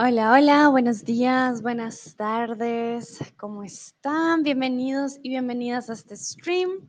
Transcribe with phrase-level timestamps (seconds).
[0.00, 4.44] Hola, hola, buenos días, buenas tardes, ¿cómo están?
[4.44, 6.88] Bienvenidos y bienvenidas a este stream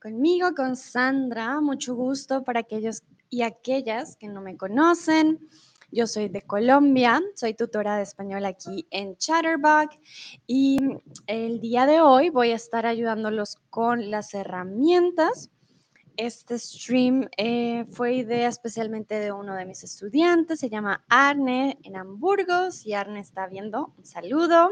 [0.00, 1.60] conmigo, con Sandra.
[1.60, 5.46] Mucho gusto para aquellos y aquellas que no me conocen.
[5.90, 9.98] Yo soy de Colombia, soy tutora de español aquí en Chatterbox
[10.46, 10.78] y
[11.26, 15.50] el día de hoy voy a estar ayudándolos con las herramientas
[16.16, 21.96] este stream eh, fue idea especialmente de uno de mis estudiantes, se llama Arne en
[21.96, 22.70] Hamburgo.
[22.70, 24.70] Si Arne está viendo, un saludo.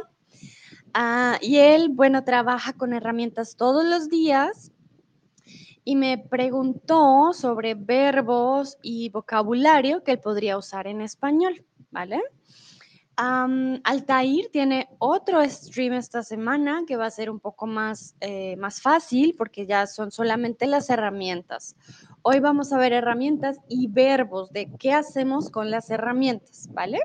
[0.95, 4.73] Ah, y él, bueno, trabaja con herramientas todos los días
[5.85, 12.21] y me preguntó sobre verbos y vocabulario que él podría usar en español, ¿vale?
[13.23, 18.81] Altair tiene otro stream esta semana que va a ser un poco más, eh, más
[18.81, 21.77] fácil porque ya son solamente las herramientas.
[22.23, 27.01] Hoy vamos a ver herramientas y verbos de qué hacemos con las herramientas, ¿vale?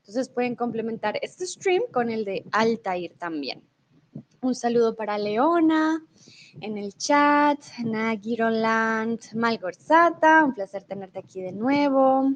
[0.00, 3.62] Entonces pueden complementar este stream con el de Altair también.
[4.42, 6.04] Un saludo para Leona
[6.60, 12.34] en el chat, Nagiroland, Malgorzata, un placer tenerte aquí de nuevo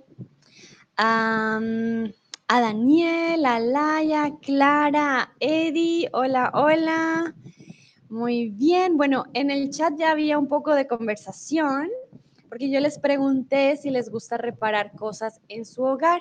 [2.48, 6.08] a Daniel, a Laia, Clara, Eddie.
[6.12, 7.34] Hola, hola.
[8.08, 8.96] Muy bien.
[8.96, 11.88] Bueno, en el chat ya había un poco de conversación
[12.48, 16.20] porque yo les pregunté si les gusta reparar cosas en su hogar.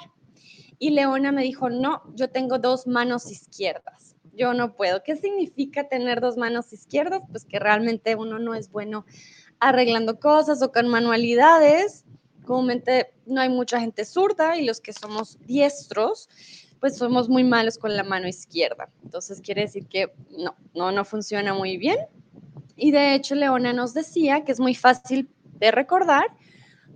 [0.79, 4.15] Y Leona me dijo, no, yo tengo dos manos izquierdas.
[4.33, 5.03] Yo no puedo.
[5.03, 7.21] ¿Qué significa tener dos manos izquierdas?
[7.29, 9.05] Pues que realmente uno no es bueno
[9.59, 12.05] arreglando cosas o con manualidades
[12.51, 16.27] comúnmente no hay mucha gente zurda y los que somos diestros,
[16.81, 18.89] pues somos muy malos con la mano izquierda.
[19.05, 21.95] Entonces quiere decir que no, no, no funciona muy bien.
[22.75, 26.25] Y de hecho, Leona nos decía que es muy fácil de recordar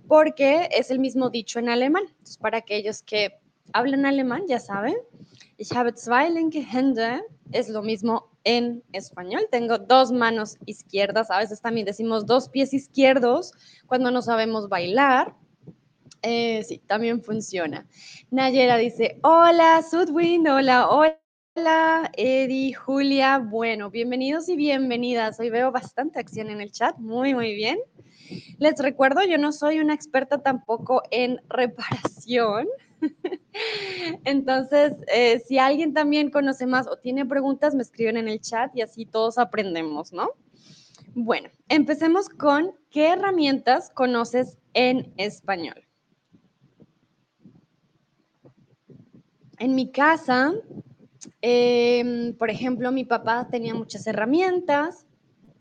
[0.06, 2.02] porque es el mismo dicho en alemán.
[2.06, 3.40] Entonces, para aquellos que
[3.72, 4.96] hablan alemán, ya saben,
[5.56, 7.22] ich habe zwei linke Hände
[7.52, 9.48] es lo mismo en español.
[9.50, 13.52] Tengo dos manos izquierdas, a veces también decimos dos pies izquierdos
[13.86, 15.34] cuando no sabemos bailar.
[16.22, 17.86] Eh, sí, también funciona.
[18.30, 23.38] Nayera dice, hola, Sudwind, hola, hola, Eddie, Julia.
[23.38, 25.38] Bueno, bienvenidos y bienvenidas.
[25.40, 27.78] Hoy veo bastante acción en el chat, muy, muy bien.
[28.58, 32.66] Les recuerdo, yo no soy una experta tampoco en reparación.
[34.24, 38.74] Entonces, eh, si alguien también conoce más o tiene preguntas, me escriben en el chat
[38.74, 40.30] y así todos aprendemos, ¿no?
[41.14, 45.85] Bueno, empecemos con qué herramientas conoces en español.
[49.58, 50.52] En mi casa,
[51.40, 55.06] em, por ejemplo, mi papá tenía muchas herramientas,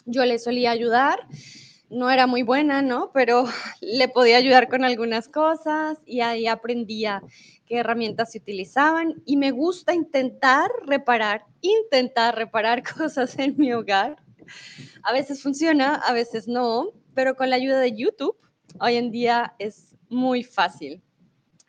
[0.06, 1.28] yo le solía ayudar,
[1.90, 3.12] no era muy buena, ¿no?
[3.14, 3.46] Pero
[3.82, 7.22] le podía ayudar con algunas cosas y ahí aprendía
[7.66, 14.18] qué herramientas se utilizaban y me gusta intentar reparar, intentar reparar cosas en mi hogar.
[15.04, 18.38] A veces funciona, a veces no, pero con la ayuda de YouTube
[18.80, 21.02] hoy en día es muy fácil.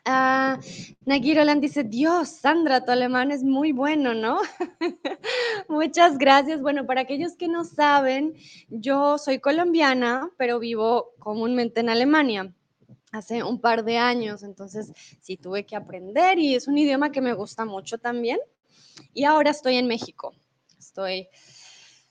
[0.06, 0.56] Uh,
[1.04, 4.38] Nagiroland dice, Dios, Sandra, tu alemán es muy bueno, ¿no?
[5.68, 6.60] Muchas gracias.
[6.62, 8.34] Bueno, para aquellos que no saben,
[8.68, 12.54] yo soy colombiana, pero vivo comúnmente en Alemania
[13.10, 17.20] hace un par de años, entonces sí tuve que aprender y es un idioma que
[17.20, 18.38] me gusta mucho también.
[19.12, 20.34] Y ahora estoy en México.
[20.78, 21.28] Estoy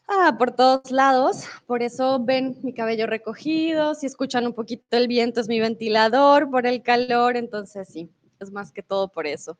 [0.07, 5.07] ah, por todos lados, por eso ven mi cabello recogido, si escuchan un poquito el
[5.07, 9.57] viento es mi ventilador por el calor, entonces sí, es más que todo por eso.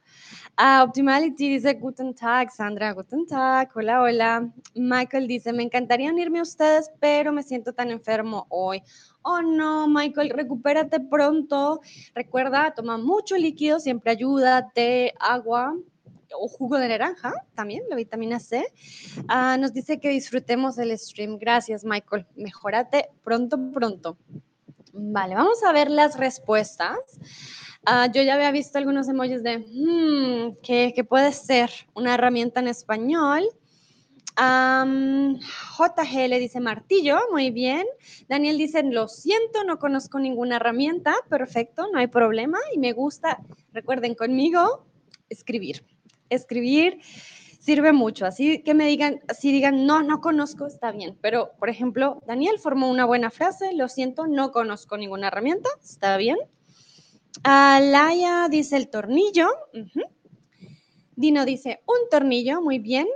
[0.58, 4.50] Ah, Optimality dice, Guten Tag, Sandra, Guten Tag, hola, hola.
[4.76, 8.82] Michael dice, me encantaría unirme a ustedes, pero me siento tan enfermo hoy.
[9.22, 11.82] Oh no, Michael, recupérate pronto.
[12.14, 15.76] Recuerda, toma mucho líquido, siempre ayuda, té, agua
[16.40, 18.66] o jugo de naranja, también la vitamina C.
[19.28, 21.38] Ah, nos dice que disfrutemos el stream.
[21.38, 22.26] Gracias, Michael.
[22.36, 24.18] Mejórate pronto, pronto.
[24.94, 26.98] Vale, vamos a ver las respuestas.
[27.86, 31.70] Ah, yo ya había visto algunos emojis de, hmm, ¿qué, puede ser?
[31.94, 33.44] Una herramienta en español.
[34.38, 37.86] JG le dice martillo, muy bien.
[38.28, 41.14] Daniel dice, lo siento, no conozco ninguna herramienta.
[41.30, 42.58] Perfecto, no hay problema.
[42.74, 43.40] Y me gusta,
[43.72, 44.86] recuerden conmigo,
[45.30, 45.86] escribir.
[46.30, 47.00] Escribir
[47.60, 48.26] sirve mucho.
[48.26, 51.18] Así que me digan, si digan, no, no conozco, está bien.
[51.22, 56.18] Pero, por ejemplo, Daniel formó una buena frase, lo siento, no conozco ninguna herramienta, está
[56.18, 56.38] bien.
[57.44, 59.50] Alaya dice el tornillo.
[61.16, 63.08] Dino dice un tornillo, muy bien.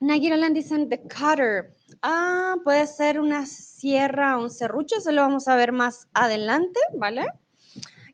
[0.00, 1.74] Nagiroland dice the cutter.
[2.02, 6.80] Ah, puede ser una sierra o un serrucho, eso lo vamos a ver más adelante,
[6.96, 7.26] ¿vale?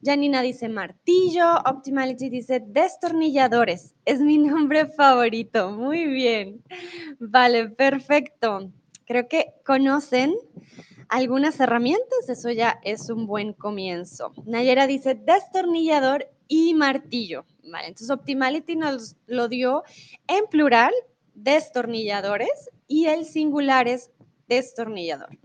[0.03, 3.95] Janina dice martillo, Optimality dice destornilladores.
[4.05, 5.71] Es mi nombre favorito.
[5.71, 6.63] Muy bien.
[7.19, 8.71] Vale, perfecto.
[9.07, 10.35] Creo que conocen
[11.09, 14.33] algunas herramientas, eso ya es un buen comienzo.
[14.45, 17.45] Nayera dice destornillador y martillo.
[17.65, 19.85] Vale, entonces Optimality nos lo dio
[20.27, 20.93] en plural,
[21.35, 24.11] destornilladores, y el singular es
[24.49, 25.37] destornillador.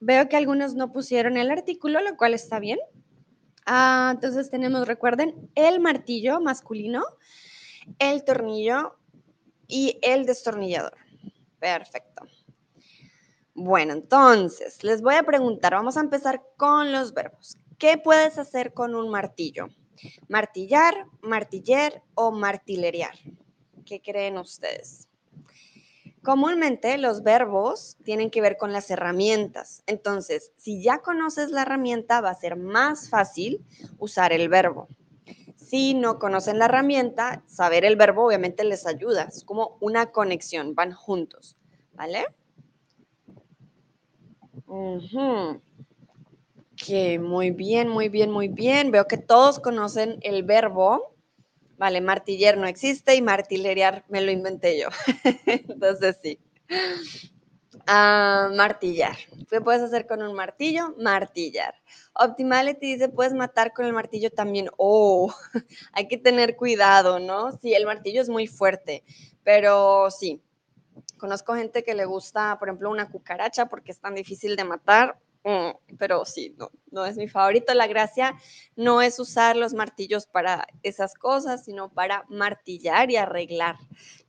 [0.00, 2.78] Veo que algunos no pusieron el artículo, lo cual está bien.
[3.66, 7.04] Ah, entonces tenemos, recuerden, el martillo masculino,
[7.98, 8.96] el tornillo
[9.68, 10.96] y el destornillador.
[11.58, 12.26] Perfecto.
[13.54, 17.58] Bueno, entonces, les voy a preguntar, vamos a empezar con los verbos.
[17.78, 19.68] ¿Qué puedes hacer con un martillo?
[20.28, 23.14] ¿Martillar, martiller o martillerear?
[23.84, 25.06] ¿Qué creen ustedes?
[26.22, 29.82] Comúnmente los verbos tienen que ver con las herramientas.
[29.86, 33.60] Entonces, si ya conoces la herramienta, va a ser más fácil
[33.98, 34.88] usar el verbo.
[35.56, 39.24] Si no conocen la herramienta, saber el verbo obviamente les ayuda.
[39.24, 41.56] Es como una conexión, van juntos.
[41.94, 42.26] ¿Vale?
[46.76, 48.92] Que muy bien, muy bien, muy bien.
[48.92, 51.11] Veo que todos conocen el verbo
[51.82, 54.86] Vale, martiller no existe y martillerear me lo inventé yo.
[55.46, 56.38] Entonces sí.
[57.88, 59.16] Ah, martillar.
[59.50, 60.94] ¿Qué puedes hacer con un martillo?
[60.96, 61.74] Martillar.
[62.14, 64.68] Optimality dice, puedes matar con el martillo también.
[64.76, 65.34] Oh,
[65.92, 67.50] hay que tener cuidado, ¿no?
[67.58, 69.02] Sí, el martillo es muy fuerte,
[69.42, 70.40] pero sí.
[71.18, 75.18] Conozco gente que le gusta, por ejemplo, una cucaracha porque es tan difícil de matar.
[75.44, 77.74] Mm, pero sí, no, no es mi favorito.
[77.74, 78.38] La gracia
[78.76, 83.76] no es usar los martillos para esas cosas, sino para martillar y arreglar,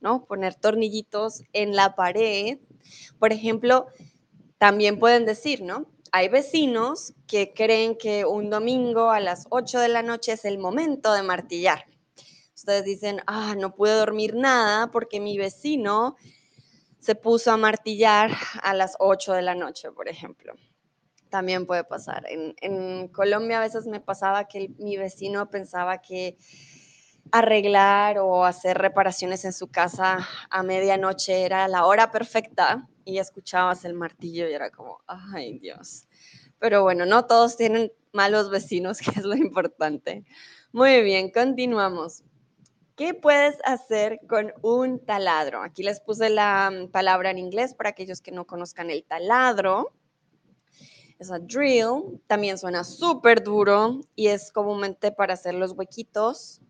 [0.00, 0.24] ¿no?
[0.24, 2.58] Poner tornillitos en la pared.
[3.18, 3.86] Por ejemplo,
[4.58, 5.86] también pueden decir, ¿no?
[6.10, 10.58] Hay vecinos que creen que un domingo a las 8 de la noche es el
[10.58, 11.86] momento de martillar.
[12.54, 16.16] Ustedes dicen, ah, no puedo dormir nada porque mi vecino
[17.00, 18.30] se puso a martillar
[18.62, 20.54] a las 8 de la noche, por ejemplo
[21.34, 22.24] también puede pasar.
[22.28, 26.38] En, Colombia a veces me pasaba que mi vecino pensaba que
[27.32, 33.84] arreglar o hacer reparaciones en su casa a medianoche era la hora perfecta y escuchabas
[33.84, 36.06] el martillo y era como, ay Dios.
[36.60, 40.24] Pero bueno, no todos tienen malos vecinos, que es lo importante.
[40.70, 42.22] Muy bien, continuamos.
[42.94, 45.64] ¿Qué puedes hacer con un taladro?
[45.64, 49.92] Aquí les puse la mm, palabra en inglés para aquellos que no conozcan el taladro
[51.18, 56.60] es a drill, también suena súper duro y es comúnmente para hacer los huequitos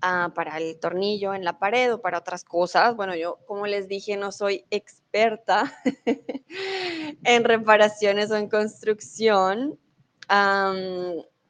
[0.00, 2.96] ah, para el tornillo en la pared o para otras cosas.
[2.96, 5.72] Bueno, yo como les dije no soy experta
[7.24, 9.78] en reparaciones o en construcción.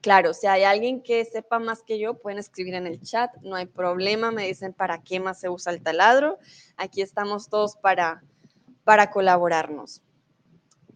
[0.00, 3.56] claro, si hay alguien que sepa más que yo, pueden escribir en el chat, no
[3.56, 6.38] hay problema, me dicen para qué más se usa el taladro.
[6.76, 8.22] Aquí estamos todos para,
[8.82, 10.02] para colaborarnos.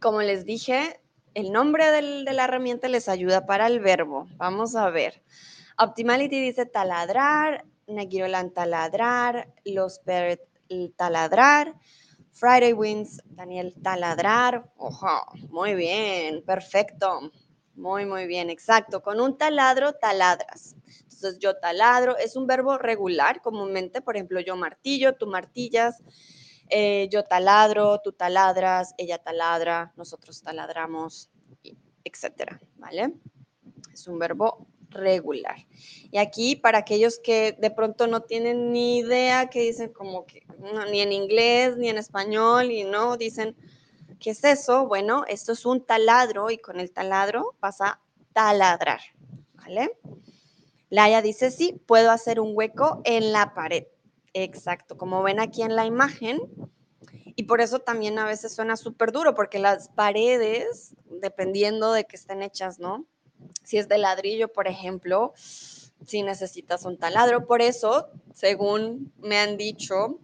[0.01, 1.01] Como les dije,
[1.39, 4.27] el nombre de la herramienta les ayuda para el verbo.
[4.39, 5.23] Vamos a ver.
[5.79, 10.41] Optimality dice taladrar, Negirolan taladrar, Los Peret
[10.97, 11.77] taladrar,
[12.33, 14.69] Friday Wins, Daniel taladrar.
[14.79, 15.07] Ojo,
[15.49, 17.31] muy bien, perfecto.
[17.77, 19.01] Muy, muy bien, exacto.
[19.01, 20.75] Con un taladro taladras.
[21.05, 26.03] Entonces yo taladro, es un verbo regular comúnmente, por ejemplo, yo martillo, tú martillas.
[26.71, 31.31] Eh, yo taladro, tú taladras, ella taladra, nosotros taladramos,
[32.05, 33.15] etcétera, ¿vale?
[33.93, 35.67] Es un verbo regular.
[36.11, 40.47] Y aquí, para aquellos que de pronto no tienen ni idea, que dicen como que
[40.91, 43.57] ni en inglés, ni en español, y no, dicen,
[44.19, 44.87] ¿qué es eso?
[44.87, 48.01] Bueno, esto es un taladro y con el taladro vas a
[48.33, 49.01] taladrar,
[49.55, 49.99] ¿vale?
[50.91, 53.85] Laia dice, sí, puedo hacer un hueco en la pared.
[54.35, 56.41] Exacto, como ven aquí en la imagen.
[57.37, 62.17] Y por eso también a veces suena súper duro, porque las paredes, dependiendo de que
[62.17, 63.07] estén hechas, ¿no?
[63.63, 65.33] Si es de ladrillo, por ejemplo,
[66.05, 67.47] si necesitas un taladro.
[67.47, 70.19] Por eso, según me han dicho,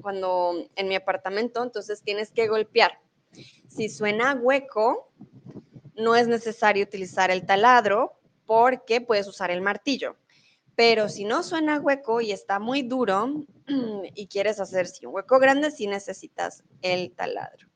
[0.00, 2.98] cuando en mi apartamento, entonces tienes que golpear.
[3.68, 5.10] Si suena hueco,
[5.96, 10.16] no es necesario utilizar el taladro porque puedes usar el martillo.
[10.76, 13.44] Pero si no suena hueco y está muy duro
[14.14, 17.66] y quieres hacer un hueco grande, sí necesitas el taladro.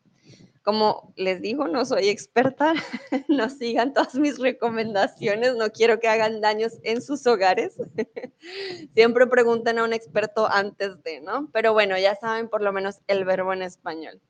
[0.62, 2.74] Como les digo, no soy experta,
[3.28, 7.76] no sigan todas mis recomendaciones, no quiero que hagan daños en sus hogares.
[8.94, 11.48] Siempre pregunten a un experto antes de, ¿no?
[11.52, 14.20] Pero bueno, ya saben por lo menos el verbo en español.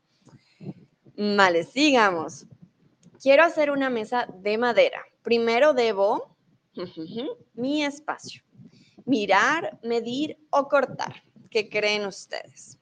[1.16, 2.46] Vale, sigamos.
[3.20, 5.02] Quiero hacer una mesa de madera.
[5.22, 6.30] Primero debo
[7.54, 8.42] Mi espacio.
[9.06, 11.22] Mirar, medir o cortar.
[11.50, 12.78] ¿Qué creen ustedes?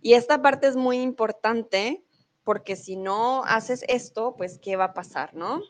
[0.00, 2.04] Y esta parte es muy importante
[2.44, 5.62] porque si no haces esto, pues ¿qué va a pasar, no?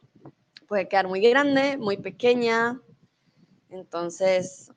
[0.69, 2.81] Puede quedar muy grande, muy pequeña.
[3.69, 4.71] Entonces,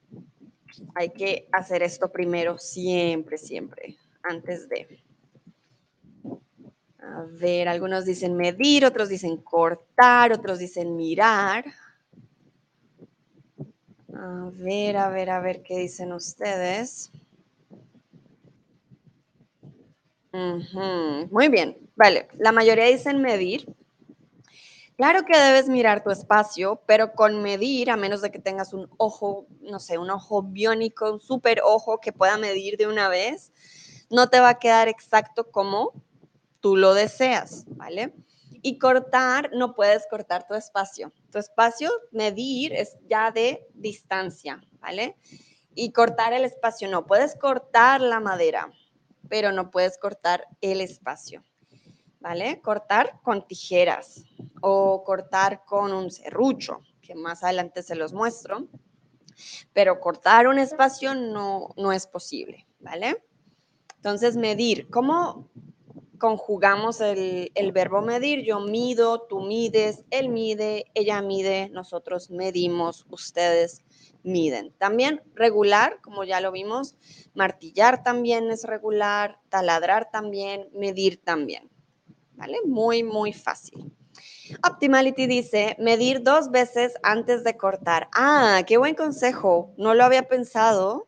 [0.95, 5.03] hay que hacer esto primero siempre, siempre, antes de.
[6.99, 11.65] A ver, algunos dicen medir, otros dicen cortar, otros dicen mirar.
[14.13, 17.11] A ver, a ver, a ver qué dicen ustedes.
[20.33, 22.27] Muy bien, vale.
[22.37, 23.65] La mayoría dicen medir.
[24.97, 28.87] Claro que debes mirar tu espacio, pero con medir, a menos de que tengas un
[28.97, 33.51] ojo, no sé, un ojo biónico, un super ojo que pueda medir de una vez,
[34.11, 35.93] no te va a quedar exacto como
[36.59, 38.13] tú lo deseas, ¿vale?
[38.61, 41.11] Y cortar, no puedes cortar tu espacio.
[41.31, 45.17] Tu espacio, medir, es ya de distancia, ¿vale?
[45.73, 47.05] Y cortar el espacio, no.
[47.05, 48.71] Puedes cortar la madera,
[49.29, 51.43] pero no puedes cortar el espacio,
[52.19, 52.61] ¿vale?
[52.61, 54.23] Cortar con tijeras
[54.61, 58.67] o cortar con un serrucho, que más adelante se los muestro,
[59.73, 63.23] pero cortar un espacio no, no es posible, ¿vale?
[63.95, 65.49] Entonces, medir, ¿cómo
[66.21, 68.45] conjugamos el, verbo medir.
[68.45, 73.83] Yo mido, tú mides, él mide, ella mide, nosotros medimos, ustedes
[74.21, 74.71] miden.
[74.77, 76.95] También regular, como ya lo vimos,
[77.33, 81.71] martillar también es regular, taladrar también, medir también.
[82.35, 82.59] ¿Vale?
[82.65, 83.91] Muy, muy fácil.
[84.63, 88.09] Optimality dice, medir dos veces antes de cortar.
[88.13, 89.73] Ah, qué buen consejo.
[89.75, 91.07] No lo había pensado.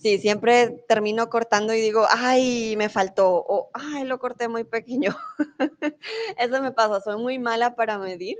[0.00, 5.14] Sí, siempre termino cortando y digo, ay, me faltó, o ay, lo corté muy pequeño.
[6.38, 8.38] Eso me pasa, soy muy mala para medir.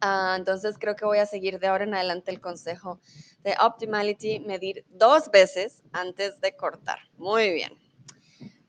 [0.00, 3.00] Ah, entonces creo que voy a seguir de ahora en adelante el consejo
[3.42, 7.00] de Optimality, medir dos veces antes de cortar.
[7.16, 7.72] Muy bien.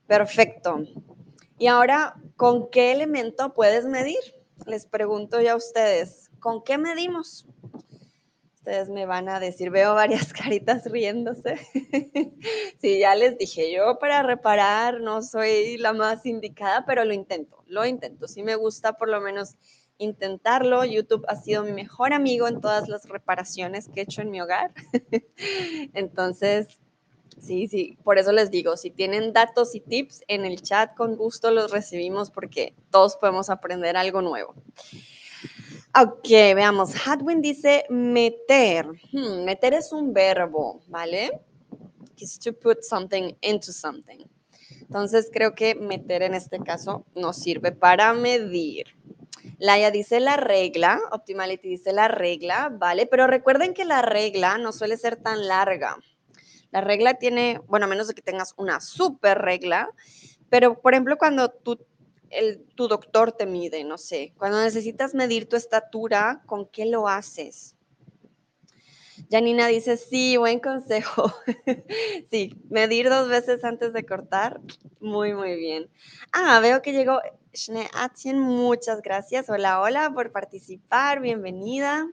[0.08, 0.80] Perfecto.
[1.56, 4.18] Y ahora, ¿con qué elemento puedes medir?
[4.66, 7.46] Les pregunto ya a ustedes, ¿con qué medimos?
[8.62, 11.56] Ustedes me van a decir, veo varias caritas riéndose.
[12.80, 17.64] sí, ya les dije, yo para reparar no soy la más indicada, pero lo intento,
[17.66, 18.28] lo intento.
[18.28, 19.56] Sí me gusta por lo menos
[19.98, 20.84] intentarlo.
[20.84, 24.40] YouTube ha sido mi mejor amigo en todas las reparaciones que he hecho en mi
[24.40, 24.70] hogar.
[25.92, 26.68] Entonces,
[27.40, 31.16] sí, sí, por eso les digo, si tienen datos y tips en el chat, con
[31.16, 34.54] gusto los recibimos porque todos podemos aprender algo nuevo.
[35.94, 36.94] Ok, veamos.
[37.06, 38.86] Hadwin dice meter.
[39.12, 41.42] Hmm, meter es un verbo, ¿vale?
[42.16, 44.24] Is to put something into something.
[44.80, 48.86] Entonces creo que meter en este caso nos sirve para medir.
[49.58, 53.04] Laia dice la regla, Optimality dice la regla, ¿vale?
[53.06, 55.98] Pero recuerden que la regla no suele ser tan larga.
[56.70, 59.90] La regla tiene, bueno, a menos de que tengas una super regla,
[60.48, 61.78] pero por ejemplo cuando tú
[62.74, 64.32] tu doctor te mide, no sé.
[64.36, 67.76] Cuando necesitas medir tu estatura, ¿con qué lo haces?
[69.30, 71.32] Janina dice, sí, buen consejo.
[72.30, 74.60] sí, medir dos veces antes de cortar.
[75.00, 75.88] Muy, muy bien.
[76.32, 77.20] Ah, veo que llegó
[77.52, 78.38] Shne Atien.
[78.38, 79.48] Muchas gracias.
[79.48, 81.20] Hola, hola por participar.
[81.20, 82.08] Bienvenida.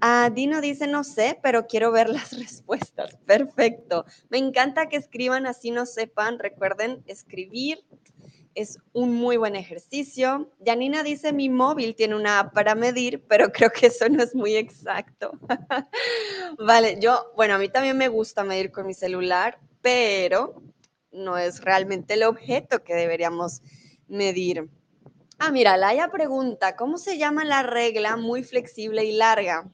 [0.00, 3.16] Ah, Dino dice, no sé, pero quiero ver las respuestas.
[3.26, 4.04] Perfecto.
[4.28, 6.38] Me encanta que escriban así no sepan.
[6.38, 7.84] Recuerden escribir
[8.58, 10.50] es un muy buen ejercicio.
[10.64, 14.34] Janina dice, mi móvil tiene una app para medir, pero creo que eso no es
[14.34, 15.30] muy exacto.
[16.58, 20.60] vale, yo, bueno, a mí también me gusta medir con mi celular, pero
[21.12, 23.62] no es realmente el objeto que deberíamos
[24.08, 24.68] medir.
[25.38, 29.70] Ah, mira, Laia pregunta, ¿cómo se llama la regla muy flexible y larga?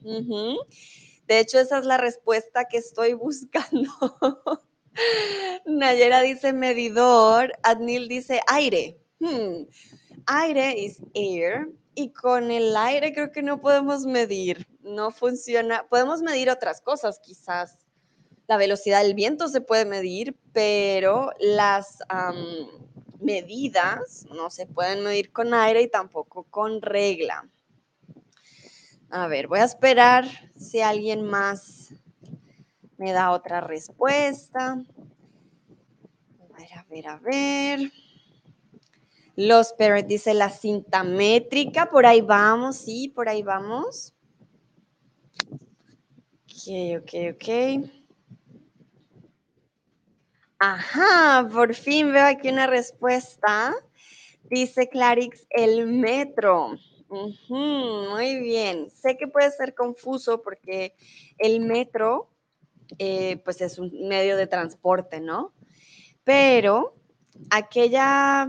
[1.26, 3.90] De hecho, esa es la respuesta que estoy buscando.
[5.66, 8.98] Nayera dice medidor, Adnil dice aire.
[9.18, 9.64] Hmm,
[10.26, 15.86] aire es air y con el aire creo que no podemos medir, no funciona.
[15.88, 17.78] Podemos medir otras cosas quizás.
[18.46, 21.98] La velocidad del viento se puede medir, pero las
[23.20, 27.48] medidas no se pueden medir con aire y tampoco con regla.
[29.08, 30.26] A ver, voy a esperar
[30.58, 31.83] si alguien más
[32.98, 34.72] me da otra respuesta.
[36.40, 37.92] A ver, a ver, a ver.
[39.36, 44.14] Los Perret dice la cinta métrica, por ahí vamos, sí, por ahí vamos.
[46.44, 47.90] Ok, ok, ok.
[50.58, 53.74] Ajá, por fin veo aquí una respuesta.
[54.44, 56.78] Dice Clarix, el metro.
[57.48, 58.88] muy bien.
[58.90, 60.94] Sé que puede ser confuso porque
[61.38, 62.30] el metro,
[62.98, 65.52] eh, pues es un medio de transporte, ¿no?
[66.24, 66.94] Pero
[67.50, 68.48] aquella,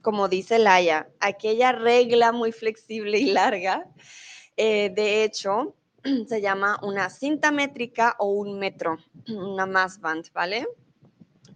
[0.00, 3.86] como dice Laia, aquella regla muy flexible y larga,
[4.56, 5.74] eh, de hecho,
[6.28, 8.98] se llama una cinta métrica o un metro,
[9.28, 10.66] una mass band, ¿vale?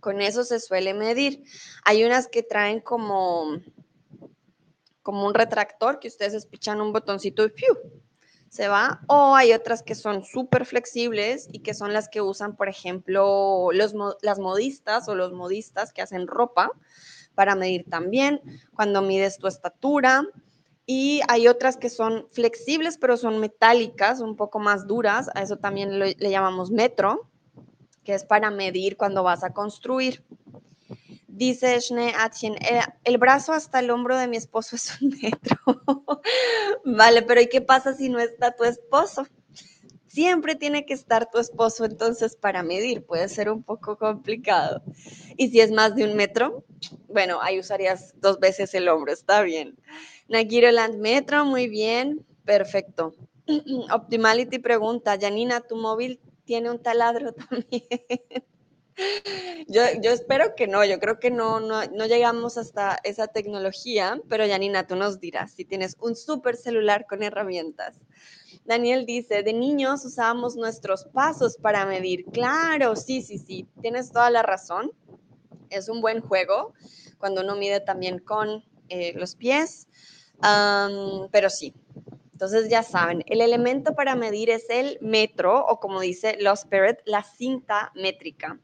[0.01, 1.43] Con eso se suele medir.
[1.85, 3.61] Hay unas que traen como
[5.07, 7.77] como un retractor que ustedes espichan un botoncito y ¡piu!
[8.49, 9.01] Se va.
[9.09, 13.69] O hay otras que son súper flexibles y que son las que usan, por ejemplo,
[13.73, 16.71] los, las modistas o los modistas que hacen ropa
[17.35, 18.41] para medir también
[18.75, 20.25] cuando mides tu estatura.
[20.87, 25.29] Y hay otras que son flexibles, pero son metálicas, un poco más duras.
[25.35, 27.29] A eso también le llamamos metro,
[28.05, 30.25] que es para medir cuando vas a construir.
[31.37, 35.59] Dice Shne Atien, eh, el brazo hasta el hombro de mi esposo es un metro.
[36.87, 39.27] vale, pero ¿y qué pasa si no está tu esposo?
[40.07, 44.83] Siempre tiene que estar tu esposo entonces para medir, puede ser un poco complicado.
[45.37, 46.65] Y si es más de un metro,
[47.07, 49.77] bueno, ahí usarías dos veces el hombro, está bien.
[50.29, 53.15] Nagiroland Metro, muy bien, perfecto.
[53.93, 57.83] Optimality pregunta, Janina, ¿tu móvil tiene un taladro también?
[59.69, 64.87] Yo, espero que no, yo creo que no, no, llegamos hasta esa tecnología, pero Janina,
[64.87, 67.97] tú nos dirás si tienes un súper celular con herramientas.
[68.65, 72.25] Daniel dice, de niños usábamos nuestros pasos para medir.
[72.27, 74.93] Claro, sí, sí, sí, tienes toda la razón.
[75.69, 76.73] Es un buen juego
[77.19, 79.89] cuando uno mide también con eh, los pies,
[81.31, 81.75] pero sí.
[82.37, 86.99] Entonces ya saben, el elemento para medir es el metro o como dice Los Spirit,
[87.07, 88.61] la cinta métrica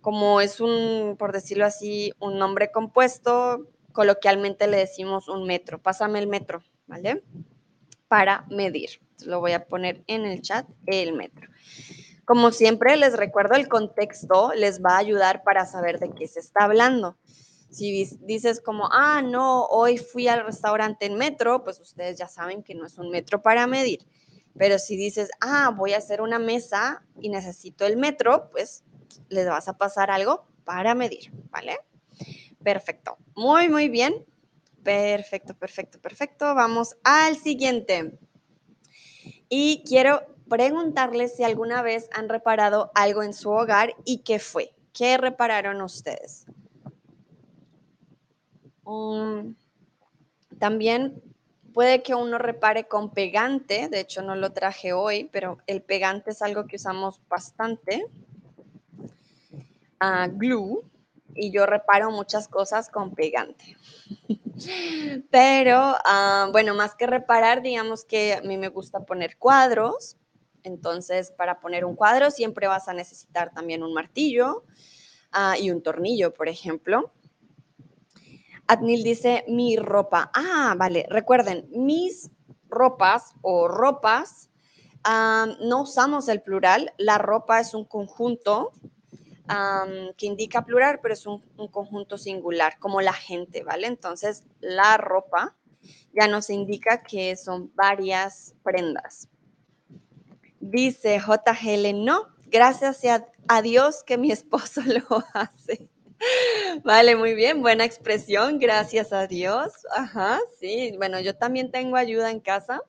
[0.00, 5.80] como es un, por decirlo así, un nombre compuesto, coloquialmente le decimos un metro.
[5.80, 7.22] Pásame el metro, ¿vale?
[8.06, 9.00] Para medir.
[9.24, 11.48] Lo voy a poner en el chat, el metro.
[12.24, 16.40] Como siempre, les recuerdo el contexto, les va a ayudar para saber de qué se
[16.40, 17.16] está hablando.
[17.70, 22.62] Si dices como, ah, no, hoy fui al restaurante en metro, pues ustedes ya saben
[22.62, 24.06] que no es un metro para medir.
[24.56, 28.84] Pero si dices, ah, voy a hacer una mesa y necesito el metro, pues
[29.28, 31.78] les vas a pasar algo para medir, ¿vale?
[32.62, 33.16] Perfecto.
[33.34, 34.24] Muy, muy bien.
[34.82, 36.54] Perfecto, perfecto, perfecto.
[36.54, 38.18] Vamos al siguiente.
[39.48, 44.74] Y quiero preguntarles si alguna vez han reparado algo en su hogar y qué fue.
[44.92, 46.46] ¿Qué repararon ustedes?
[48.88, 49.54] Um,
[50.58, 51.22] también
[51.74, 56.30] puede que uno repare con pegante, de hecho no lo traje hoy, pero el pegante
[56.30, 58.06] es algo que usamos bastante
[60.32, 60.82] glue
[61.34, 63.76] y yo reparo muchas cosas con pegante.
[65.30, 70.16] Pero ah, bueno, más que reparar, digamos que a mí me gusta poner cuadros.
[70.62, 74.64] Entonces, para poner un cuadro siempre vas a necesitar también un martillo
[75.30, 77.12] ah, y un tornillo, por ejemplo.
[78.68, 80.30] Adnil dice mi ropa.
[80.34, 81.06] Ah, vale.
[81.08, 82.30] Recuerden, mis
[82.68, 84.50] ropas o ropas,
[85.04, 86.92] no usamos el plural.
[86.98, 88.72] La ropa es un conjunto
[90.18, 93.86] que indica plural, pero es un, conjunto singular, como la gente, ¿vale?
[93.86, 95.56] Entonces, la ropa
[96.12, 99.28] ya nos indica que son varias prendas.
[100.60, 103.00] Dice JGL, no, gracias
[103.48, 105.88] a Dios que mi esposo lo hace.
[106.84, 109.72] Vale, muy bien, buena expresión, gracias a Dios.
[109.96, 112.82] Ajá, sí, bueno, yo también tengo ayuda en casa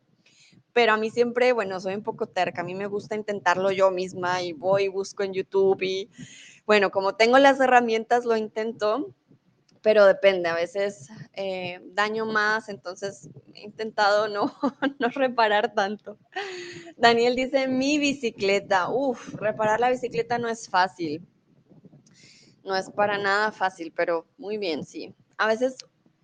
[0.73, 3.91] pero a mí siempre, bueno, soy un poco terca, a mí me gusta intentarlo yo
[3.91, 6.09] misma y voy, busco en YouTube y
[6.65, 9.13] bueno, como tengo las herramientas, lo intento,
[9.81, 14.53] pero depende, a veces eh, daño más, entonces he intentado no,
[14.99, 16.17] no reparar tanto.
[16.97, 21.27] Daniel dice, mi bicicleta, uff, reparar la bicicleta no es fácil,
[22.63, 25.13] no es para nada fácil, pero muy bien, sí.
[25.37, 25.77] A veces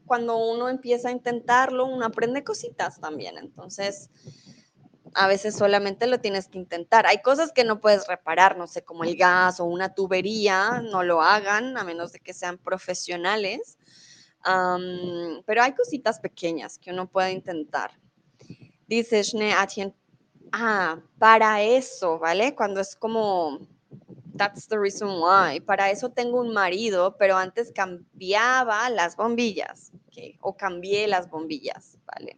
[0.05, 3.37] cuando uno empieza a intentarlo, uno aprende cositas también.
[3.37, 4.09] Entonces,
[5.13, 7.07] a veces solamente lo tienes que intentar.
[7.07, 11.03] Hay cosas que no puedes reparar, no sé, como el gas o una tubería, no
[11.03, 13.77] lo hagan a menos de que sean profesionales.
[15.45, 17.91] pero hay cositas pequeñas que uno puede intentar.
[18.87, 19.55] Dice Shne
[20.51, 22.53] ah, para eso, ¿vale?
[22.53, 23.59] Cuando es como
[24.37, 25.61] That's the reason why.
[25.61, 29.91] Para eso tengo un marido, pero antes cambiaba las bombillas,
[30.41, 32.37] o cambié las bombillas, ¿vale?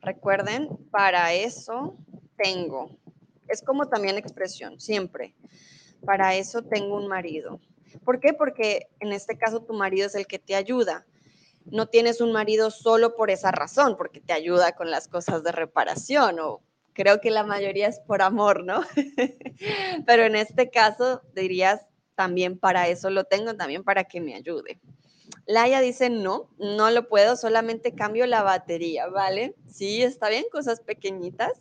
[0.00, 1.96] Recuerden, para eso
[2.36, 2.90] tengo.
[3.48, 5.34] Es como también expresión, siempre.
[6.04, 7.60] Para eso tengo un marido.
[8.04, 8.32] ¿Por qué?
[8.32, 11.06] Porque en este caso tu marido es el que te ayuda.
[11.66, 15.52] no tienes un marido solo por esa razón, porque te ayuda con las cosas de
[15.52, 16.62] reparación o
[16.94, 18.82] creo que la mayoría es por amor, ¿no?
[20.06, 24.80] Pero en este caso dirías, también para eso lo tengo, también para que me ayude.
[25.46, 29.54] Laia dice, no, no lo puedo, solamente cambio la batería, ¿vale?
[29.68, 31.52] Sí, está bien, cosas pequeñitas.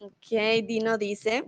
[0.00, 1.44] Ok, Dino dice,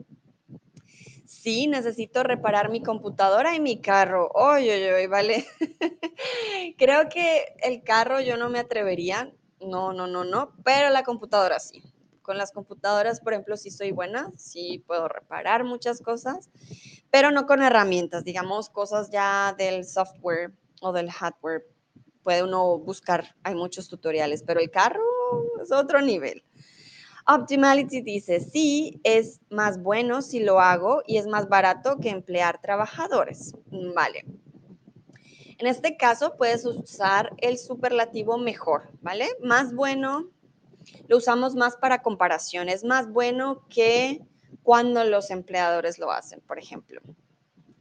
[1.26, 4.30] sí, necesito reparar mi computadora y mi carro.
[4.34, 5.46] Oye, oye, oye, vale.
[6.78, 11.58] Creo que el carro yo no me atrevería, no, no, no, no, pero la computadora
[11.58, 11.82] sí.
[12.32, 16.48] Con las computadoras, por ejemplo, sí soy buena, sí puedo reparar muchas cosas,
[17.10, 21.66] pero no con herramientas, digamos, cosas ya del software o del hardware.
[22.22, 25.02] Puede uno buscar, hay muchos tutoriales, pero el carro
[25.62, 26.42] es otro nivel.
[27.26, 32.62] Optimality dice, sí, es más bueno si lo hago y es más barato que emplear
[32.62, 33.54] trabajadores.
[33.94, 34.24] Vale.
[35.58, 39.28] En este caso puedes usar el superlativo mejor, ¿vale?
[39.42, 40.30] Más bueno,
[41.08, 44.20] lo usamos más para comparación, es más bueno que
[44.62, 47.00] cuando los empleadores lo hacen, por ejemplo.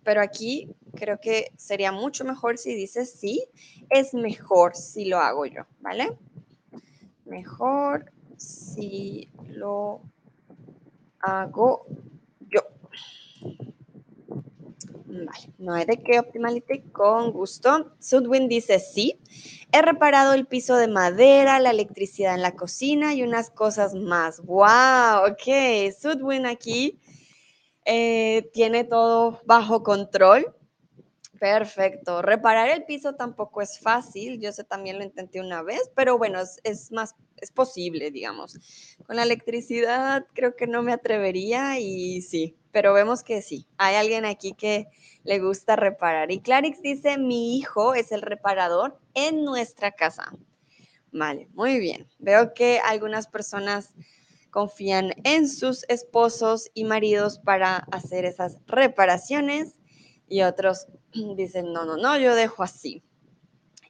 [0.03, 3.45] Pero aquí creo que sería mucho mejor si dices sí,
[3.89, 6.17] es mejor si lo hago yo, ¿vale?
[7.25, 10.01] Mejor si lo
[11.19, 11.85] hago
[12.49, 12.61] yo.
[15.13, 17.91] Vale, no hay de qué optimality, con gusto.
[17.99, 19.19] Sudwin dice sí.
[19.73, 24.39] He reparado el piso de madera, la electricidad en la cocina y unas cosas más.
[24.45, 25.31] ¡Wow!
[25.31, 26.97] Ok, Sudwin aquí
[27.83, 30.55] eh, tiene todo bajo control.
[31.41, 32.21] Perfecto.
[32.21, 34.39] Reparar el piso tampoco es fácil.
[34.39, 38.59] Yo sé, también lo intenté una vez, pero bueno, es, más, es posible, digamos.
[39.07, 43.65] Con la electricidad creo que no me atrevería y sí, pero vemos que sí.
[43.79, 44.85] Hay alguien aquí que
[45.23, 46.29] le gusta reparar.
[46.31, 50.31] Y Clarix dice, mi hijo es el reparador en nuestra casa.
[51.11, 52.07] Vale, muy bien.
[52.19, 53.95] Veo que algunas personas
[54.51, 59.75] confían en sus esposos y maridos para hacer esas reparaciones
[60.27, 60.87] y otros
[61.35, 63.03] dicen, no, no, no, yo dejo así.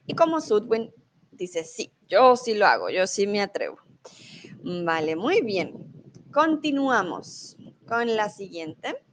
[0.06, 0.92] Y como Sudwin
[1.30, 3.78] dice, sí, yo sí lo hago, yo sí me atrevo.
[4.62, 5.92] Vale, muy bien.
[6.32, 7.56] Continuamos
[7.86, 9.04] con la siguiente.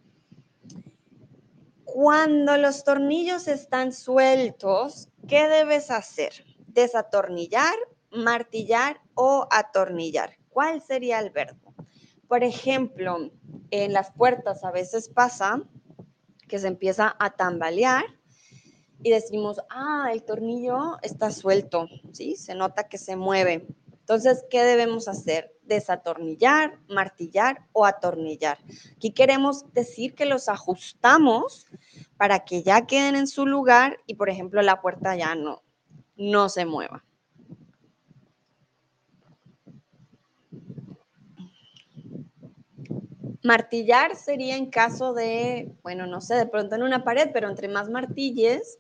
[1.86, 6.46] Cuando los tornillos están sueltos, ¿qué debes hacer?
[6.68, 7.74] Desatornillar,
[8.12, 10.38] martillar o atornillar.
[10.50, 11.74] ¿Cuál sería el verbo?
[12.28, 13.32] Por ejemplo,
[13.72, 15.64] en las puertas a veces pasa
[16.50, 18.04] que se empieza a tambalear
[19.02, 22.36] y decimos, ah, el tornillo está suelto, ¿sí?
[22.36, 23.66] Se nota que se mueve.
[23.92, 25.56] Entonces, ¿qué debemos hacer?
[25.62, 28.58] Desatornillar, martillar o atornillar.
[28.96, 31.68] Aquí queremos decir que los ajustamos
[32.18, 35.62] para que ya queden en su lugar y, por ejemplo, la puerta ya no,
[36.18, 37.06] no se mueva.
[43.44, 47.70] Martillar sería en caso de, bueno, no sé, de pronto en una pared, pero entre
[47.70, 48.80] más martilles,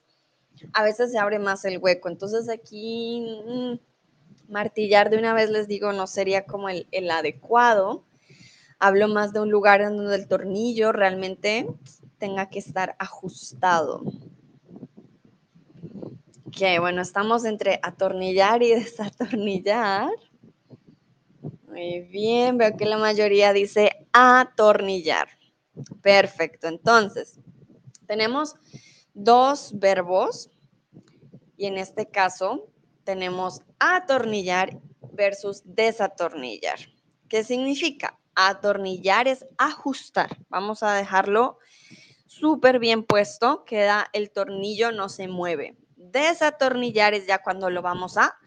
[0.73, 2.09] a veces se abre más el hueco.
[2.09, 8.03] Entonces aquí mm, martillar de una vez les digo no sería como el, el adecuado.
[8.79, 11.67] Hablo más de un lugar en donde el tornillo realmente
[12.17, 14.03] tenga que estar ajustado.
[16.51, 20.09] Que bueno, estamos entre atornillar y desatornillar.
[21.69, 25.27] Muy bien, veo que la mayoría dice atornillar.
[26.01, 27.39] Perfecto, entonces
[28.07, 28.55] tenemos
[29.13, 30.49] dos verbos
[31.57, 32.67] y en este caso
[33.03, 34.79] tenemos atornillar
[35.13, 36.79] versus desatornillar.
[37.27, 38.17] ¿Qué significa?
[38.35, 40.37] Atornillar es ajustar.
[40.49, 41.59] Vamos a dejarlo
[42.25, 45.77] súper bien puesto, queda el tornillo, no se mueve.
[45.95, 48.37] Desatornillar es ya cuando lo vamos a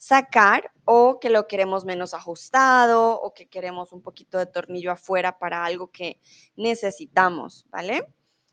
[0.00, 5.38] sacar o que lo queremos menos ajustado o que queremos un poquito de tornillo afuera
[5.38, 6.18] para algo que
[6.56, 8.06] necesitamos, ¿vale?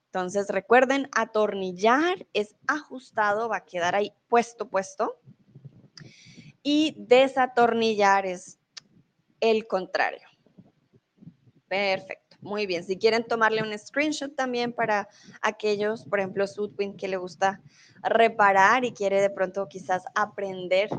[0.08, 5.22] Entonces recuerden, atornillar es ajustado, va a quedar ahí puesto, puesto.
[6.64, 8.60] Y desatornillar es
[9.40, 10.28] el contrario.
[11.70, 12.84] Perfecto, muy bien.
[12.84, 15.08] Si quieren tomarle un screenshot también para
[15.42, 17.62] aquellos, por ejemplo, Sudwin que le gusta
[18.04, 20.90] reparar y quiere de pronto quizás aprender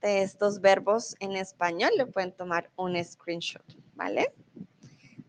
[0.00, 4.32] de estos verbos en español, le pueden tomar un screenshot, ¿vale?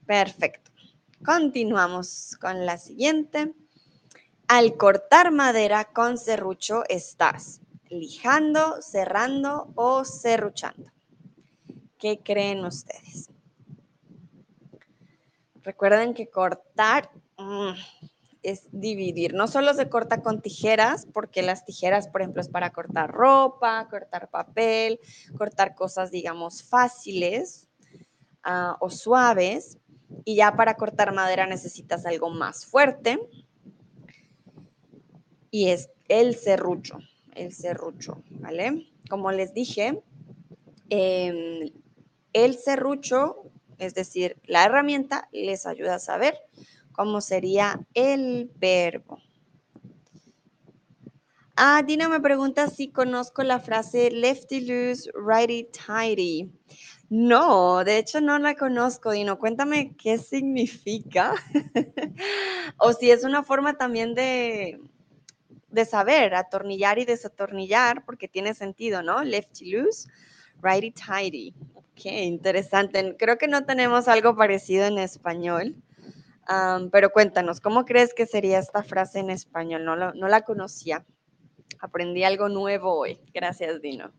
[0.06, 0.72] Perfecto.
[1.26, 3.54] Continuamos con la siguiente.
[4.48, 10.92] Al cortar madera con serrucho estás lijando, cerrando o serruchando.
[11.98, 13.30] ¿Qué creen ustedes?
[15.64, 17.72] Recuerden que cortar mm,
[18.48, 19.34] es dividir.
[19.34, 23.90] No solo se corta con tijeras, porque las tijeras, por ejemplo, es para cortar ropa,
[23.90, 25.02] cortar papel,
[25.38, 27.68] cortar cosas, digamos, fáciles
[28.44, 29.80] ah, o suaves.
[30.24, 33.20] Y ya para cortar madera necesitas algo más fuerte.
[35.52, 37.00] Y es el serrucho,
[37.36, 38.88] el serrucho, ¿vale?
[39.10, 40.02] Como les dije,
[40.90, 41.70] em,
[42.32, 46.38] el serrucho, es decir, la herramienta, les ayuda a saber
[46.98, 49.20] cómo sería el verbo.
[51.56, 56.52] Ah, Dina me pregunta si conozco la frase lefty loose, righty tighty.
[57.10, 59.38] No, de hecho no la conozco, Dino.
[59.38, 61.36] Cuéntame qué significa.
[62.78, 64.82] o si es una forma también de,
[65.70, 69.24] de saber atornillar y desatornillar, porque tiene sentido, ¿no?
[69.24, 70.10] Lefty loose,
[70.62, 71.54] righty tighty.
[71.96, 73.16] Qué interesante.
[73.18, 75.76] Creo que no tenemos algo parecido en español.
[76.92, 79.84] Pero cuéntanos, ¿cómo crees que sería esta frase en español?
[79.86, 79.96] No,
[80.28, 81.06] la conocía.
[81.80, 83.20] Aprendí algo nuevo hoy.
[83.34, 84.12] Gracias, Dino.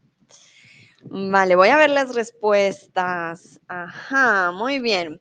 [1.03, 3.61] Vale, voy a ver las respuestas.
[3.69, 5.21] Ajá, muy bien.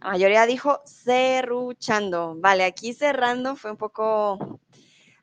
[0.00, 2.36] La mayoría dijo cerruchando.
[2.38, 4.60] Vale, aquí cerrando fue un poco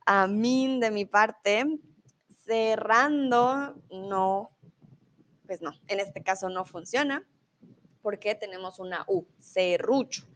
[0.05, 1.65] a mí de mi parte.
[2.45, 4.51] Cerrando, no,
[5.47, 7.25] pues no, en este caso no funciona
[8.05, 10.27] porque tenemos una U, cerrucho,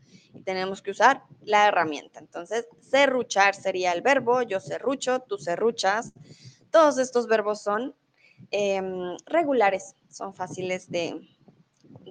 [0.44, 2.18] tenemos que usar la herramienta.
[2.18, 6.12] Entonces, cerruchar sería el verbo, yo cerrucho, tú cerruchas.
[6.70, 7.94] Todos estos verbos son
[8.50, 11.28] em, regulares, son fáciles de,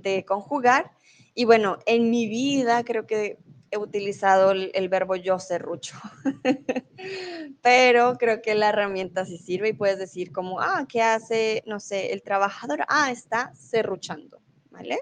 [0.01, 0.91] de conjugar.
[1.33, 3.37] Y bueno, en mi vida creo que
[3.71, 5.95] he utilizado el, verbo yo serrucho,
[7.61, 11.79] pero creo que la herramienta sí sirve y puedes decir como, ah, ¿qué hace, no
[11.79, 12.83] sé, el trabajador?
[12.87, 14.99] Ah, está serruchando, ¿vale?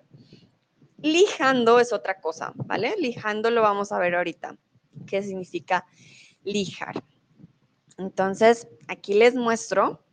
[1.02, 2.96] Lijando es otra cosa, ¿vale?
[2.98, 4.58] Lijando lo vamos a ver ahorita,
[5.06, 5.86] qué significa
[6.44, 7.04] lijar.
[7.98, 10.04] Entonces, aquí les muestro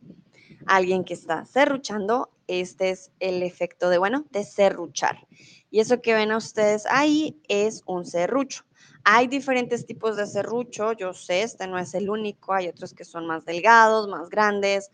[0.65, 2.31] a alguien que está serruchando.
[2.47, 5.27] Este es el efecto de, bueno, de serruchar.
[5.71, 8.63] Y eso que ven a ustedes ahí es un serrucho.
[9.03, 13.05] Hay diferentes tipos de serrucho, yo sé, este no es el único, hay otros que
[13.05, 14.89] son más delgados, más grandes,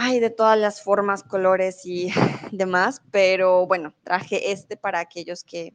[0.00, 2.12] hay de todas las formas, colores y
[2.52, 5.74] demás, pero bueno, traje este para aquellos que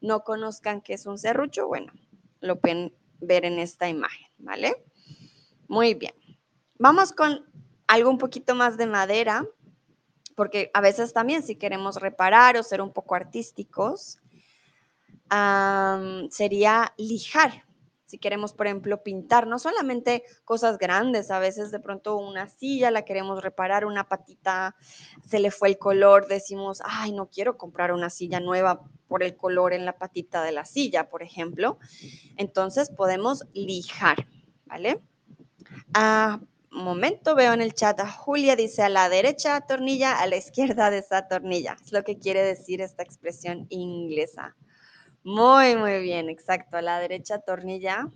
[0.00, 1.92] no conozcan qué es un serrucho, bueno,
[2.40, 4.84] lo pueden ver en esta imagen, ¿vale?
[5.66, 6.14] Muy bien.
[6.78, 7.44] Vamos con
[7.86, 9.44] algo un poquito más de madera
[10.36, 14.18] porque a veces también si queremos reparar o ser un poco artísticos,
[16.30, 17.63] sería lijar.
[18.14, 22.92] Si queremos, por ejemplo, pintar, no solamente cosas grandes, a veces de pronto una silla
[22.92, 24.76] la queremos reparar, una patita
[25.28, 29.36] se le fue el color, decimos, ay, no quiero comprar una silla nueva por el
[29.36, 31.80] color en la patita de la silla, por ejemplo.
[32.36, 34.28] Entonces podemos lijar,
[34.66, 35.00] ¿vale?
[35.92, 36.38] Ah,
[36.70, 40.92] momento veo en el chat a Julia, dice a la derecha tornilla, a la izquierda
[40.92, 41.76] de esa tornilla.
[41.84, 44.54] Es lo que quiere decir esta expresión inglesa.
[45.24, 46.76] Muy, muy bien, exacto.
[46.76, 48.08] A la derecha tornilla,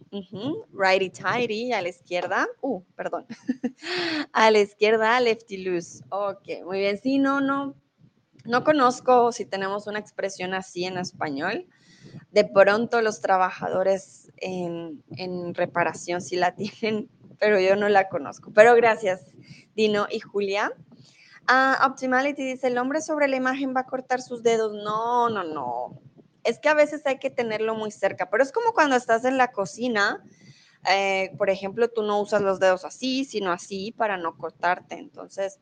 [0.72, 3.26] righty tighty, a la izquierda, uh, perdón,
[4.32, 6.04] a la izquierda lefty loose.
[6.10, 6.98] Ok, muy bien.
[6.98, 7.74] Sí, no, no,
[8.44, 11.66] no conozco si tenemos una expresión así en español.
[12.30, 18.50] De pronto los trabajadores en, en reparación sí la tienen pero yo no la conozco.
[18.52, 19.20] Pero gracias,
[19.74, 20.72] Dino y Julia.
[21.46, 24.72] Ah, Optimality dice, el hombre sobre la imagen va a cortar sus dedos.
[24.74, 26.00] No, no, no.
[26.44, 29.36] Es que a veces hay que tenerlo muy cerca, pero es como cuando estás en
[29.36, 30.22] la cocina,
[30.88, 34.96] eh, por ejemplo, tú no usas los dedos así, sino así para no cortarte.
[34.96, 35.58] Entonces,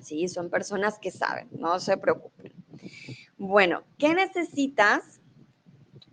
[0.00, 2.52] sí, son personas que saben, no se preocupen.
[3.38, 5.20] Bueno, ¿qué necesitas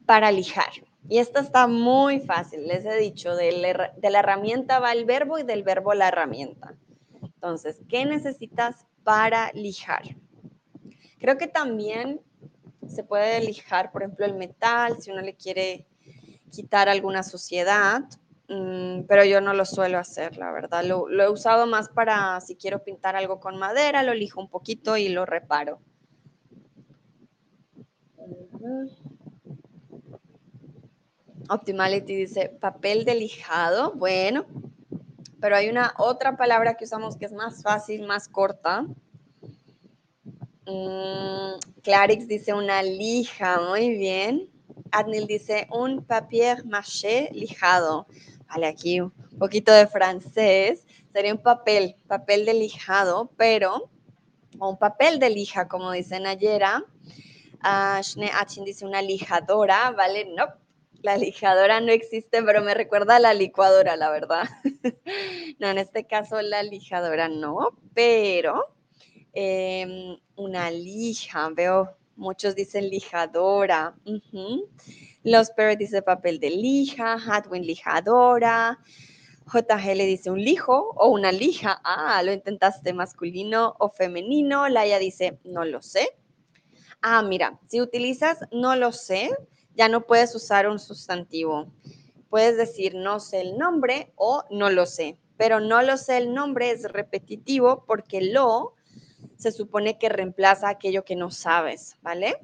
[0.05, 0.71] para lijar?
[1.09, 5.43] Y esto está muy fácil, les he dicho, de la, herramienta va el verbo y
[5.43, 6.75] del verbo la herramienta.
[7.21, 10.03] Entonces, ¿qué necesitas para lijar?
[11.19, 12.21] Creo que también
[12.89, 15.87] se puede lijar, por ejemplo, el metal, si uno le quiere
[16.51, 18.01] quitar alguna suciedad,
[18.47, 20.83] mm, pero yo no lo suelo hacer, la verdad.
[20.83, 24.97] Lo, he usado más para si quiero pintar algo con madera, lo lijo un poquito
[24.97, 25.79] y lo reparo.
[31.49, 33.93] Optimality dice papel de lijado.
[33.93, 34.45] Bueno,
[35.39, 38.85] pero hay una otra palabra que usamos que es más fácil, más corta.
[40.67, 44.49] Mm, Clarix dice una lija, muy bien.
[44.91, 48.05] Adnil dice un papier maché lijado.
[48.49, 50.85] Vale, aquí un poquito de francés.
[51.13, 53.89] Sería un papel, papel de lijado, pero,
[54.59, 56.83] o un papel de lija, como dice Nayera.
[57.63, 60.25] Uh, Shne Achin dice una lijadora, ¿vale?
[60.25, 60.45] No,
[61.01, 64.43] La lijadora no existe, pero me recuerda a la licuadora, la verdad.
[65.59, 68.76] no, en este caso la lijadora no, pero
[69.39, 73.95] em, una lija, veo muchos dicen lijadora.
[75.23, 78.79] Los Perry dice papel de lija, Hadwin lijadora.
[79.45, 81.79] JG le dice un lijo o una lija.
[81.83, 84.67] Ah, lo intentaste masculino o femenino.
[84.69, 86.09] Laia dice, no lo sé.
[87.03, 89.29] Ah, mira, si utilizas no lo sé,
[89.75, 91.71] ya no puedes usar un sustantivo.
[92.29, 96.33] Puedes decir no sé el nombre o no lo sé, pero no lo sé el
[96.33, 98.73] nombre es repetitivo porque lo
[99.37, 102.37] se supone que reemplaza aquello que no sabes, ¿vale?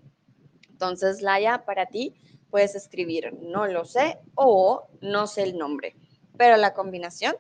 [0.69, 2.13] Entonces, Laia, para ti
[2.49, 5.95] puedes escribir no lo sé o no sé el nombre,
[6.37, 7.35] pero la combinación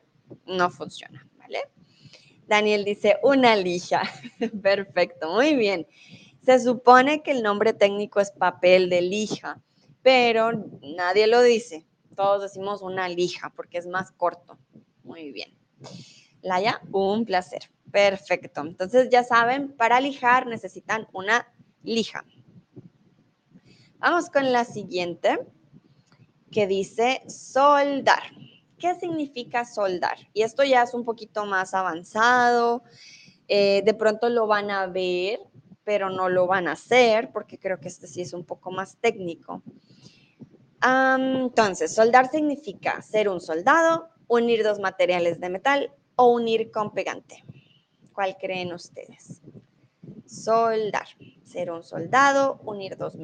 [0.45, 1.59] no funciona, ¿vale?
[2.47, 4.03] Daniel dice una lija.
[4.61, 5.87] Perfecto, muy bien.
[6.43, 9.61] Se supone que el nombre técnico es papel de lija,
[10.01, 11.85] pero nadie lo dice.
[12.15, 14.57] Todos decimos una lija porque es más corto.
[15.03, 15.53] Muy bien.
[16.43, 17.71] Laia, un placer.
[17.91, 18.61] Perfecto.
[18.61, 21.51] Entonces ya saben, para lijar necesitan una
[21.83, 22.23] lija.
[23.97, 25.39] Vamos con la siguiente,
[26.51, 28.23] que dice soldar.
[28.77, 30.17] ¿Qué significa soldar?
[30.33, 32.83] Y esto ya es un poquito más avanzado.
[33.47, 35.39] Eh, de pronto lo van a ver
[35.83, 38.97] pero no lo van a hacer porque creo que este sí es un poco más
[38.97, 39.61] técnico.
[40.81, 47.43] entonces, soldar significa ser un soldado, unir dos materiales de metal o unir con pegante.
[48.13, 49.41] ¿Cuál creen ustedes?
[50.25, 51.07] Soldar,
[51.43, 53.15] ser un soldado, unir dos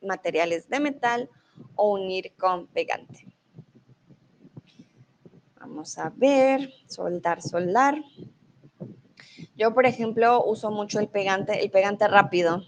[0.00, 1.30] materiales de metal
[1.74, 3.26] o unir con pegante.
[5.60, 8.02] Vamos a ver, soldar, soldar.
[9.56, 12.62] Yo, por ejemplo, uso mucho el pegante, el pegante rápido.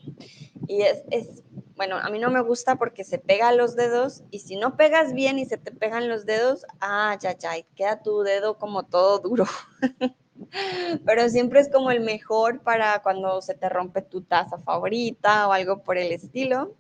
[0.66, 1.42] Y es, es,
[1.80, 4.76] bueno, a mí no me gusta porque se pega a los dedos y si no
[4.76, 8.82] pegas bien y se te pegan los dedos, ah, ya, ya, queda tu dedo como
[8.82, 9.46] todo duro.
[11.06, 15.52] Pero siempre es como el mejor para cuando se te rompe tu taza favorita o
[15.52, 16.76] algo por el estilo.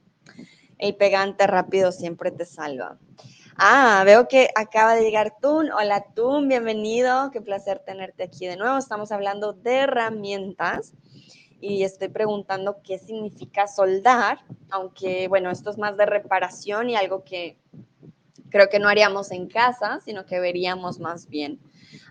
[0.76, 2.98] El pegante rápido siempre te salva.
[3.56, 5.72] Ah, veo que acaba de llegar Tun.
[5.72, 7.30] Hola Tun, bienvenido.
[7.30, 8.76] Qué placer tenerte aquí de nuevo.
[8.76, 10.92] Estamos hablando de herramientas
[11.60, 17.24] y estoy preguntando qué significa soldar, aunque bueno, esto es más de reparación y algo
[17.24, 17.58] que
[18.50, 21.60] creo que no haríamos en casa, sino que veríamos más bien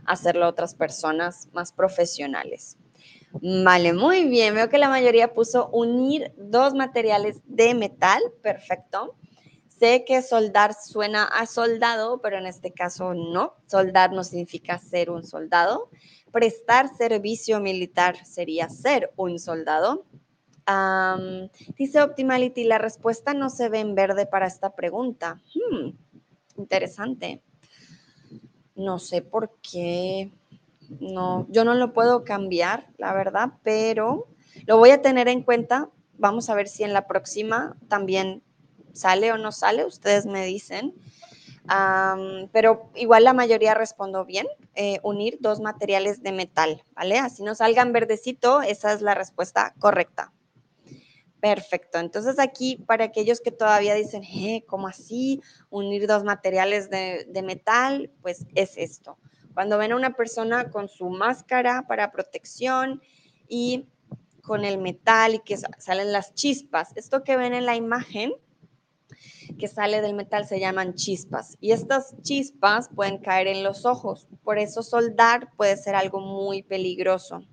[0.06, 2.78] hacerlo otras personas más profesionales.
[3.42, 4.56] Vale, muy bien.
[4.56, 8.22] Veo que la mayoría puso unir dos materiales de metal.
[8.42, 9.16] Perfecto.
[9.80, 13.54] Sé que soldar suena a soldado, pero en este caso no.
[13.68, 15.90] Soldar no significa ser un soldado.
[16.34, 20.06] Prestar servicio militar sería ser un soldado.
[21.78, 25.42] dice Optimality, la respuesta no se ve en verde para esta pregunta.
[25.56, 25.92] Hmm,
[26.58, 27.42] interesante.
[28.76, 30.34] No sé por qué.
[31.00, 34.28] No, yo no lo puedo cambiar, la verdad, pero
[34.66, 35.90] lo voy a tener en cuenta.
[36.18, 38.44] Vamos a ver si en la próxima también
[38.94, 40.94] sale o no sale, ustedes me dicen.
[42.52, 47.20] pero igual la mayoría respondo bien, eh, unir dos materiales de metal, ¿vale?
[47.20, 50.34] Así no salgan verdecito, esa es la respuesta correcta.
[51.40, 55.42] Perfecto, entonces aquí para aquellos que todavía dicen, eh, ¿cómo así?
[55.70, 59.18] Unir dos materiales de, de metal, pues es esto.
[59.54, 63.02] Cuando ven a una persona con su máscara para protección
[63.48, 63.88] y
[64.42, 68.34] con el metal y que salen las chispas, esto que ven en la imagen
[69.58, 74.28] que sale del metal se llaman chispas y estas chispas pueden caer en los ojos.
[74.44, 77.44] Por eso soldar puede ser algo muy peligroso.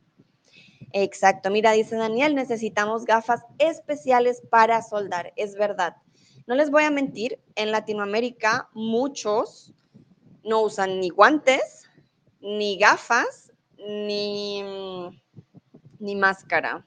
[0.92, 5.32] Exacto, mira, dice Daniel, necesitamos gafas especiales para soldar.
[5.36, 5.96] Es verdad.
[6.46, 9.74] No les voy a mentir, en Latinoamérica muchos
[10.44, 11.90] no usan ni guantes,
[12.40, 14.62] ni gafas, ni,
[15.98, 16.84] ni máscara.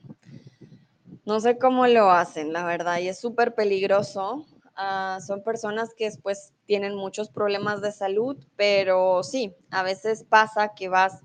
[1.25, 4.45] No sé cómo lo hacen, la verdad, y es súper peligroso
[4.81, 10.73] Ah, son personas que después tienen muchos problemas de salud, pero sí, a veces pasa
[10.73, 11.19] que vas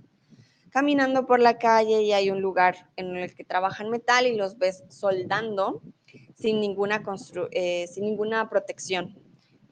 [0.70, 4.58] caminando por la calle y hay un lugar en el que trabajan metal y los
[4.58, 5.82] ves soldando
[6.34, 7.04] sin ninguna,
[7.52, 9.16] eh, sin ninguna protección.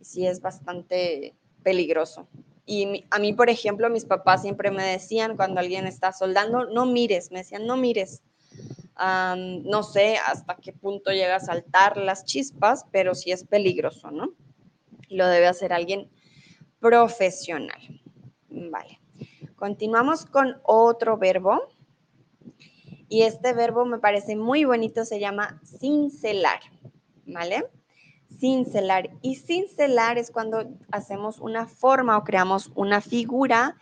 [0.01, 2.29] Y sí es bastante peligroso.
[2.65, 6.87] Y a mí, por ejemplo, mis papás siempre me decían cuando alguien está soldando, no
[6.87, 8.23] mires, me decían, no mires,
[8.97, 14.35] no sé hasta qué punto llega a saltar las chispas, pero sí es peligroso, ¿no?
[15.09, 16.11] Lo debe hacer alguien
[16.79, 18.01] profesional.
[18.49, 19.01] Vale.
[19.57, 21.61] Continuamos con otro verbo.
[23.09, 26.61] Y este verbo me parece muy bonito, se llama cincelar,
[27.27, 27.67] ¿vale?
[28.43, 29.11] cincelar.
[29.23, 33.77] Y cincelar es cuando hacemos una forma o creamos una figura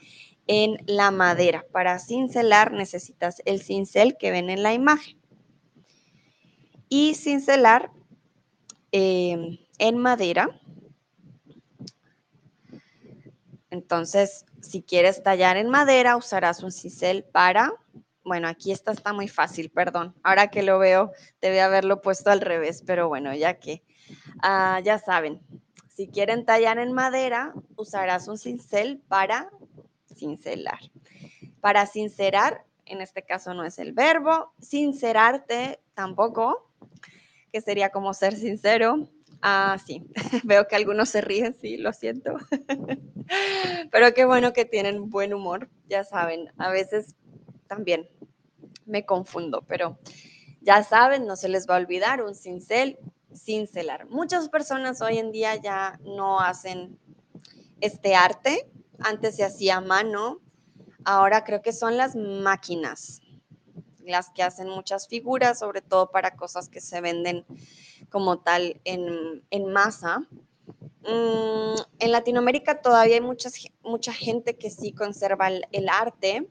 [0.52, 1.64] en la madera.
[1.70, 5.16] Para cincelar necesitas el cincel que ven en la imagen.
[6.88, 7.92] Y cincelar
[8.90, 10.60] eh, en madera.
[13.70, 17.72] Entonces, si quieres tallar en madera, usarás un cincel para
[18.22, 20.14] bueno, aquí esta está muy fácil, perdón.
[20.22, 23.82] Ahora que lo veo, debe haberlo puesto al revés, pero bueno, ya que
[24.42, 25.40] ah, ya saben,
[25.88, 29.50] si quieren tallar en madera, usarás un cincel para
[30.20, 30.78] cincelar.
[31.60, 36.70] Para sincerar, en este caso no es el verbo, sincerarte tampoco,
[37.52, 39.08] que sería como ser sincero.
[39.42, 40.04] Ah, sí,
[40.44, 42.36] veo que algunos se ríen, sí, lo siento.
[43.90, 47.16] Pero qué bueno que tienen buen humor, ya saben, a veces
[47.66, 48.08] también
[48.84, 49.98] me confundo, pero
[50.60, 52.98] ya saben, no se les va a olvidar un cincel,
[53.34, 54.08] cincelar.
[54.08, 56.98] Muchas personas hoy en día ya no hacen
[57.80, 58.68] este arte,
[59.02, 60.40] antes se hacía a mano,
[61.04, 63.20] ahora creo que son las máquinas
[64.04, 67.44] las que hacen muchas figuras, sobre todo para cosas que se venden
[68.10, 70.26] como tal en, masa.
[71.02, 76.48] Mm, en Latinoamérica todavía hay muchas, mucha gente que sí conserva el arte,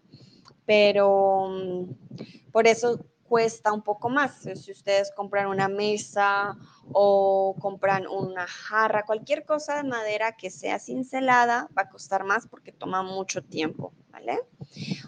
[0.66, 4.42] pero mm, por eso cuesta un poco más.
[4.56, 6.58] Si ustedes compran una mesa
[6.92, 12.48] o compran una jarra, cualquier cosa de madera que sea cincelada va a costar más
[12.48, 13.94] porque toma mucho tiempo.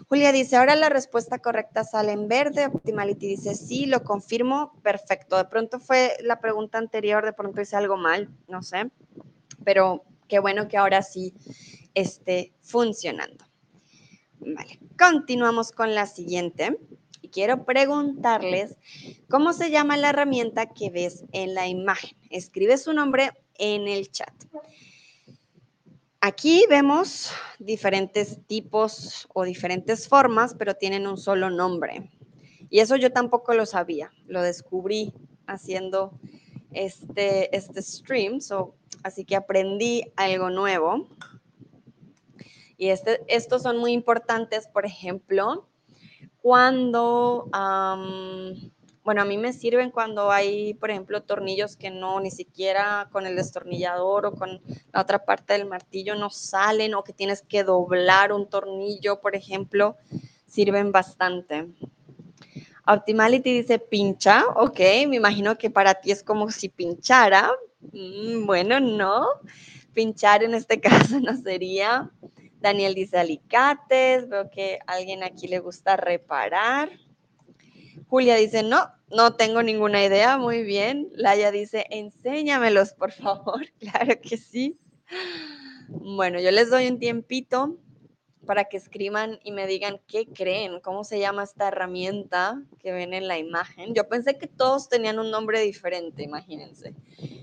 [0.08, 2.66] Julia dice, ahora la respuesta correcta sale en verde.
[2.66, 5.36] Optimality dice, sí, lo confirmo, perfecto.
[5.36, 8.90] De pronto fue la pregunta anterior, de pronto hice algo mal, no sé,
[9.64, 11.34] pero qué bueno que ahora sí
[11.94, 13.44] esté funcionando.
[14.98, 16.78] Continuamos con la siguiente.
[17.22, 18.76] Y quiero preguntarles
[19.30, 22.16] cómo se llama la herramienta que ves en la imagen.
[22.30, 24.34] Escribe su nombre en el chat.
[26.20, 32.10] Aquí vemos diferentes tipos o diferentes formas, pero tienen un solo nombre.
[32.70, 35.12] Y eso yo tampoco lo sabía, lo descubrí
[35.46, 36.18] haciendo
[36.72, 38.38] este, este stream,
[39.02, 41.08] así que aprendí algo nuevo.
[42.76, 45.68] Y este, estos son muy importantes, por ejemplo,
[46.42, 47.48] cuando,
[49.04, 53.26] bueno, a mí me sirven cuando hay, por ejemplo, tornillos que no, ni siquiera con
[53.26, 54.60] el destornillador o con
[54.92, 59.36] la otra parte del martillo no salen o que tienes que doblar un tornillo, por
[59.36, 59.96] ejemplo,
[60.46, 61.68] sirven bastante.
[62.86, 67.52] Optimality dice pincha, ok, me imagino que para ti es como si pinchara.
[67.92, 69.26] Mm, bueno, no,
[69.94, 72.10] pinchar en este caso no sería.
[72.62, 76.90] Daniel dice alicates, veo que a alguien aquí le gusta reparar.
[78.08, 81.10] Julia dice, no, no tengo ninguna idea, muy bien.
[81.14, 83.66] Laia dice, enséñamelos, por favor.
[83.78, 84.78] Claro que sí.
[85.88, 87.76] Bueno, yo les doy un tiempito
[88.46, 93.14] para que escriban y me digan qué creen, cómo se llama esta herramienta que ven
[93.14, 93.94] en la imagen.
[93.94, 96.94] Yo pensé que todos tenían un nombre diferente, imagínense.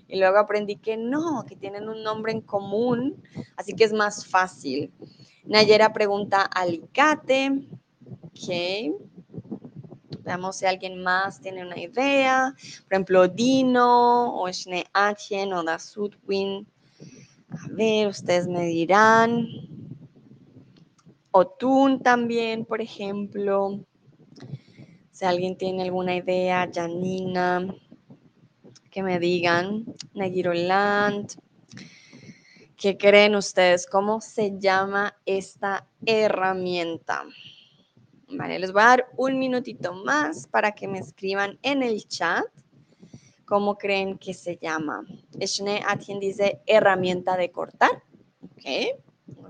[0.07, 3.21] Y luego aprendí que no, que tienen un nombre en común,
[3.55, 4.91] así que es más fácil.
[5.45, 7.67] Nayera pregunta alicate.
[8.23, 9.09] Ok.
[10.23, 12.53] Veamos si alguien más tiene una idea.
[12.83, 16.67] Por ejemplo, Dino o Schneatchen o Dasutwin.
[17.49, 19.47] A ver, ustedes me dirán.
[21.31, 23.85] Otun también, por ejemplo.
[25.11, 27.75] Si alguien tiene alguna idea, Janina,
[28.89, 29.85] que me digan.
[30.13, 31.31] Nagiroland.
[32.75, 33.85] ¿Qué creen ustedes?
[33.85, 37.25] ¿Cómo se llama esta herramienta?
[38.29, 42.45] Vale, les voy a dar un minutito más para que me escriban en el chat
[43.45, 45.03] cómo creen que se llama.
[45.39, 48.03] Eshne Atien dice herramienta de cortar.
[48.43, 49.01] Ok,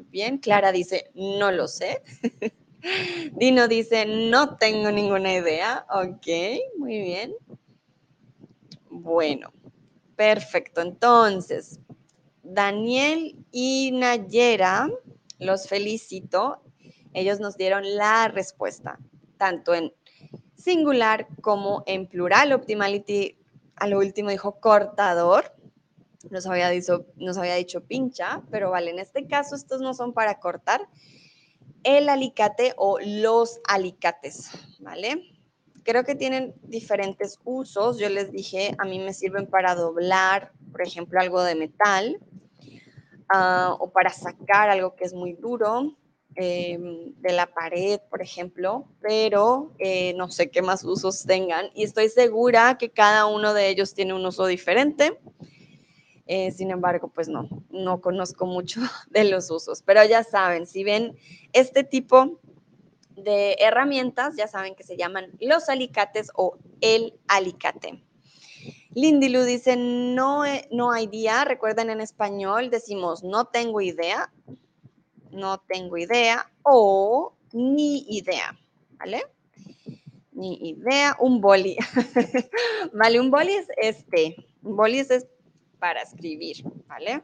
[0.09, 0.37] bien.
[0.37, 2.01] Clara dice no lo sé.
[3.33, 5.85] Dino dice no tengo ninguna idea.
[5.89, 6.27] Ok,
[6.77, 7.35] muy bien.
[8.89, 9.53] Bueno,
[10.15, 10.81] perfecto.
[10.81, 11.79] Entonces,
[12.43, 14.89] Daniel y Nayera,
[15.39, 16.61] los felicito.
[17.13, 18.99] Ellos nos dieron la respuesta,
[19.37, 19.93] tanto en
[20.55, 22.53] singular como en plural.
[22.53, 23.37] Optimality
[23.75, 25.53] a lo último dijo cortador.
[26.29, 30.87] Nos había, dicho, dicho pincha, pero vale, en este caso estos no son para cortar
[31.83, 35.31] el alicate o los alicates, ¿vale?
[35.83, 37.97] Creo que tienen diferentes usos.
[37.97, 42.19] Yo les dije, a mí me sirven para doblar, por ejemplo, algo de metal.
[43.31, 45.95] Ah, o para sacar algo que es muy duro
[46.33, 51.83] em, de la pared, por ejemplo, pero eh, no sé qué más usos tengan y
[51.83, 55.19] estoy segura que cada uno de ellos tiene un uso diferente.
[56.31, 60.83] Eh, sin embargo, pues no, no conozco mucho de los usos, pero ya saben, si
[60.83, 61.17] ven
[61.53, 62.39] este tipo
[63.15, 68.03] de herramientas, ya saben que se llaman los alicates o el alicate.
[68.93, 74.31] Lindy Lu dice, no, no hay día, recuerden en español decimos no tengo idea,
[75.31, 78.55] no tengo idea o ni idea,
[78.99, 79.23] ¿vale?
[80.31, 81.75] Ni idea, un boli.
[82.93, 85.25] vale, un boli es este, un boli es
[85.79, 87.23] para escribir, ¿vale?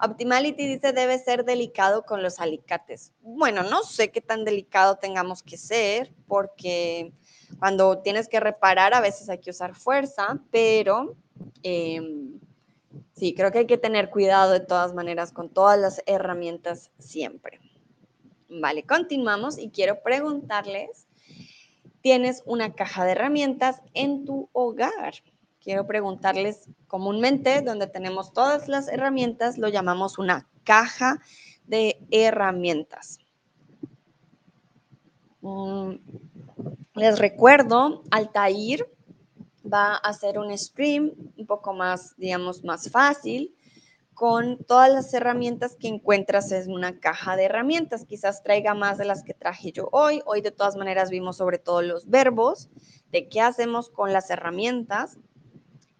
[0.00, 3.12] Optimality dice debe ser delicado con los alicates.
[3.20, 7.12] Bueno, no sé qué tan delicado tengamos que ser porque
[7.58, 11.16] cuando tienes que reparar a veces hay que usar fuerza, pero
[11.62, 12.40] em,
[13.12, 17.60] sí, creo que hay que tener cuidado de todas maneras con todas las herramientas siempre.
[18.48, 21.06] Vale, continuamos y quiero preguntarles,
[22.00, 25.14] ¿tienes una caja de herramientas en tu hogar?
[25.62, 31.20] Quiero preguntarles, comúnmente donde tenemos todas las herramientas lo llamamos una caja
[31.64, 33.20] de herramientas.
[35.40, 35.92] Mm,
[36.94, 38.88] les recuerdo, Altair
[39.72, 43.54] va a hacer un stream un poco más, digamos, más fácil
[44.14, 48.04] con todas las herramientas que encuentras en una caja de herramientas.
[48.04, 50.22] Quizás traiga más de las que traje yo hoy.
[50.26, 52.68] Hoy de todas maneras vimos sobre todo los verbos,
[53.10, 55.18] de qué hacemos con las herramientas.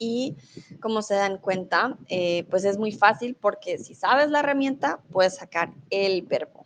[0.04, 0.36] Y
[0.80, 5.36] como se dan cuenta, eh, pues es muy fácil porque si sabes la herramienta, puedes
[5.36, 6.64] sacar el verbo.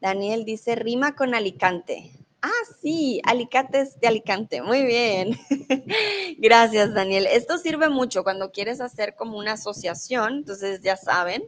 [0.00, 2.10] Daniel dice, rima con Alicante.
[2.42, 4.62] Ah, sí, alicates de Alicante.
[4.62, 5.38] Muy bien.
[6.38, 7.28] Gracias, Daniel.
[7.30, 10.38] Esto sirve mucho cuando quieres hacer como una asociación.
[10.38, 11.44] Entonces, ya saben,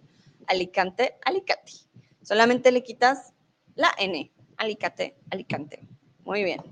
[0.46, 1.72] Alicante, Alicate.
[2.22, 3.32] Solamente le quitas
[3.74, 4.30] la N.
[4.56, 5.88] Alicate, Alicante.
[6.24, 6.62] Muy bien.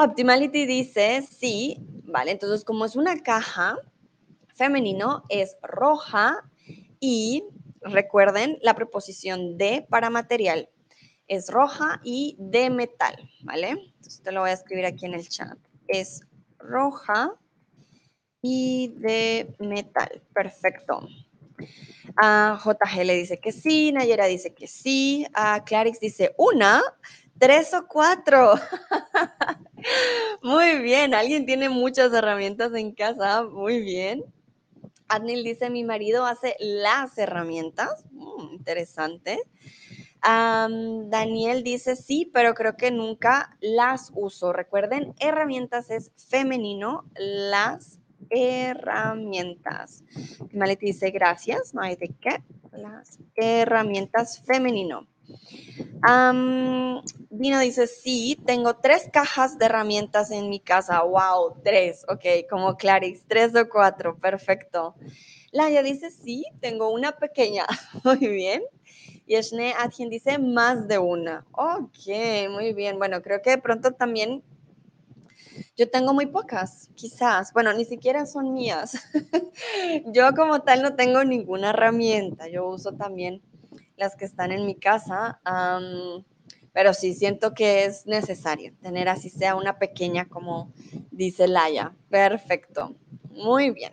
[0.00, 2.30] Optimality dice, sí, vale.
[2.30, 3.76] Entonces, como es una caja,
[4.54, 6.48] femenino es roja
[7.00, 7.42] y
[7.80, 10.68] recuerden la preposición de para material
[11.26, 13.70] es roja y de metal, ¿vale?
[13.70, 15.58] Entonces te lo voy a escribir aquí en el chat.
[15.86, 16.20] Es
[16.58, 17.34] roja
[18.40, 20.22] y de metal.
[20.32, 21.06] Perfecto.
[22.16, 26.82] JG le dice que sí, Nayera dice que sí, a Clarix dice una,
[27.38, 28.54] tres o cuatro.
[30.42, 34.24] Muy bien, alguien tiene muchas herramientas en casa, muy bien.
[35.08, 39.40] Adnil dice, mi marido hace las herramientas, mm, interesante.
[40.22, 44.52] Daniel dice sí, pero creo que nunca las uso.
[44.52, 47.98] Recuerden, herramientas es femenino, las
[48.30, 50.04] herramientas.
[50.52, 51.72] Maleti dice gracias,
[52.20, 52.42] qué.
[52.72, 55.06] Las herramientas femenino.
[57.30, 61.02] Dino dice, sí, tengo tres cajas de herramientas en mi casa.
[61.02, 64.94] Wow, tres, ok, como Clarix, tres o cuatro, perfecto.
[65.52, 67.66] Laia dice, sí, tengo una pequeña.
[68.04, 68.62] Muy bien.
[69.26, 71.44] Y Eshne Adjen dice más de una.
[71.52, 72.96] Ok, muy bien.
[72.98, 74.42] Bueno, creo que de pronto también
[75.76, 77.52] yo tengo muy pocas, quizás.
[77.52, 78.96] Bueno, ni siquiera son mías.
[80.06, 82.48] yo como tal no tengo ninguna herramienta.
[82.48, 83.42] Yo uso también
[83.98, 85.40] las que están en mi casa.
[86.72, 90.72] pero sí siento que es necesario tener así sea una pequeña, como
[91.10, 91.94] dice Laia.
[92.08, 92.94] Perfecto.
[93.30, 93.92] Muy bien.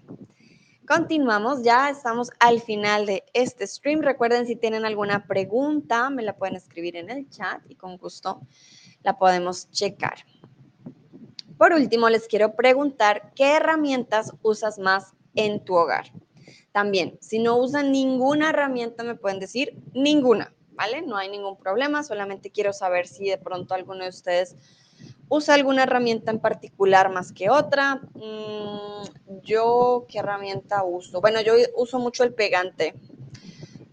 [0.88, 4.02] Continuamos, ya estamos al final de este stream.
[4.02, 8.42] Recuerden si tienen alguna pregunta, me la pueden escribir en el chat y con gusto
[9.02, 10.18] la podemos checar.
[11.58, 16.12] Por último, les quiero preguntar qué herramientas usas más en tu hogar.
[16.76, 21.04] También, si no usan ninguna herramienta, me pueden decir ninguna, ¿vale?
[21.04, 24.58] No hay ningún problema, solamente quiero saber si de pronto alguno de ustedes
[25.30, 28.02] usa alguna herramienta en particular más que otra.
[28.16, 31.22] Mm, yo, ¿qué herramienta uso?
[31.22, 32.94] Bueno, yo uso mucho el pegante.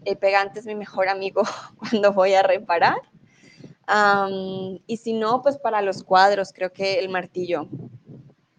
[0.03, 1.43] El pegante es mi mejor amigo
[1.77, 2.97] cuando voy a reparar.
[4.87, 7.69] y si no, pues para los cuadros, creo que el martillo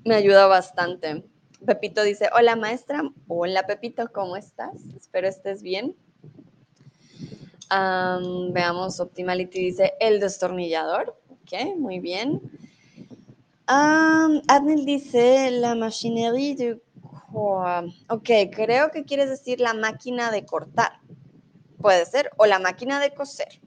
[0.03, 1.27] me ayuda bastante.
[1.67, 4.75] Pepito dice, hola maestra, hola Pepito, ¿cómo estás?
[4.97, 5.97] Espero estés bien.
[7.71, 11.19] veamos, Optimality dice, el destornillador.
[11.31, 12.41] Ok, muy bien.
[13.67, 16.83] Adnil dice la machinería de...
[17.33, 21.01] Ok, creo que quieres decir la máquina de cortar.
[21.79, 22.31] Puede ser.
[22.37, 23.61] O la máquina de coser.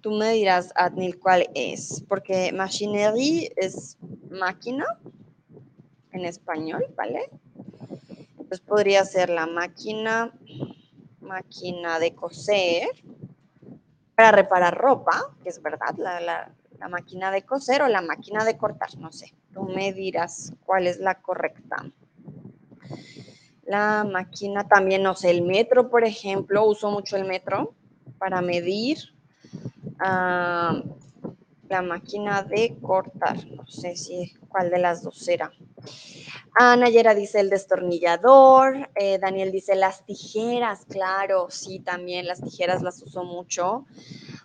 [0.00, 2.04] Tú me dirás, Adnil, cuál es.
[2.08, 3.96] Porque machinería es
[4.28, 4.84] máquina
[6.12, 7.30] en español, ¿vale?
[8.30, 10.32] Entonces podría ser la máquina,
[11.20, 12.88] máquina de coser
[14.14, 18.44] para reparar ropa, que es verdad, la, la, la máquina de coser o la máquina
[18.44, 19.32] de cortar, no sé.
[19.54, 21.76] Tú me dirás cuál es la correcta.
[23.64, 27.74] La máquina también, no sé, el metro, por ejemplo, uso mucho el metro
[28.18, 28.98] para medir.
[29.98, 30.82] Ah,
[31.72, 35.50] la máquina de cortar, no sé si cuál de las dos será.
[36.54, 42.82] Ana Yera dice el destornillador, eh, Daniel dice las tijeras, claro, sí, también las tijeras
[42.82, 43.86] las uso mucho.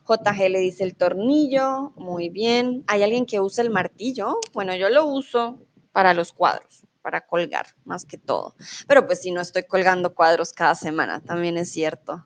[0.08, 2.86] JG le dice el tornillo, muy bien.
[2.88, 4.40] ¿Hay alguien que usa el martillo?
[4.54, 5.60] Bueno, yo lo uso
[5.92, 8.56] para los cuadros, para colgar, más que todo.
[8.88, 12.26] Pero pues si no estoy colgando cuadros cada semana, también es cierto.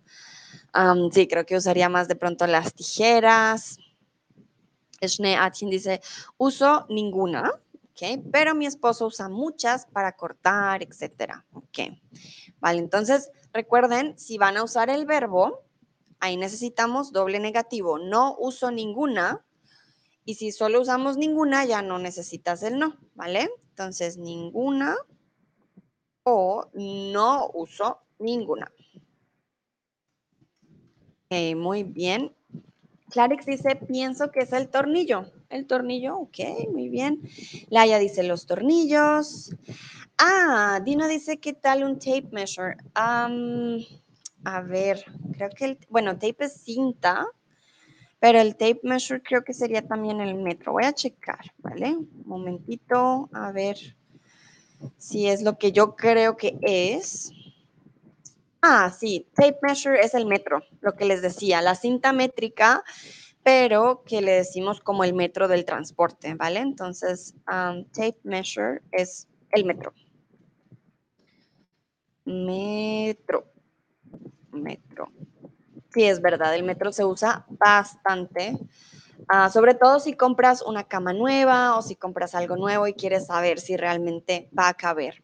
[1.11, 3.79] sí, creo que usaría más de pronto las tijeras.
[5.01, 6.01] Schnee Atin dice,
[6.37, 7.51] uso ninguna,
[8.31, 11.79] pero mi esposo usa muchas para cortar, etcétera, ¿ok?
[12.59, 15.63] Vale, entonces recuerden, si van a usar el verbo,
[16.19, 19.45] ahí necesitamos doble negativo, no uso ninguna,
[20.25, 23.49] y si solo usamos ninguna, ya no necesitas el no, ¿vale?
[23.69, 24.95] Entonces, ninguna
[26.23, 28.71] o no uso ninguna.
[31.25, 32.35] Ok, muy bien.
[33.11, 35.31] Clarix dice, pienso que es el tornillo.
[35.49, 36.39] El tornillo, ok,
[36.71, 37.21] muy bien.
[37.69, 39.53] Laia dice los tornillos.
[40.17, 42.77] Ah, Dino dice, ¿qué tal un tape measure?
[44.43, 47.27] a ver, creo que el, bueno, tape es cinta,
[48.19, 50.71] pero el tape measure creo que sería también el metro.
[50.71, 51.95] Voy a checar, ¿vale?
[51.95, 53.77] Un momentito, a ver
[54.97, 57.31] si es lo que yo creo que es.
[58.63, 62.83] Ah, sí, tape measure es el metro, lo que les decía, la cinta métrica,
[63.43, 66.59] pero que le decimos como el metro del transporte, ¿vale?
[66.59, 69.93] Entonces, um, tape measure es el metro.
[72.25, 73.45] Metro.
[74.51, 75.11] Metro.
[75.93, 78.57] Sí, es verdad, el metro se usa bastante,
[79.27, 83.25] ah, sobre todo si compras una cama nueva o si compras algo nuevo y quieres
[83.25, 85.23] saber si realmente va a caber.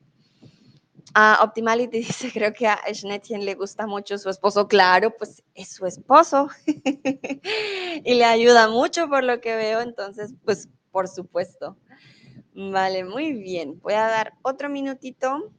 [1.15, 4.67] Uh, Optimality dice, creo que a Schnetchen le gusta mucho su esposo.
[4.67, 6.49] Claro, pues es su esposo
[8.03, 11.77] y le ayuda mucho por lo que veo, entonces, pues por supuesto.
[12.53, 13.79] Vale, muy bien.
[13.81, 15.51] Voy a dar otro minutito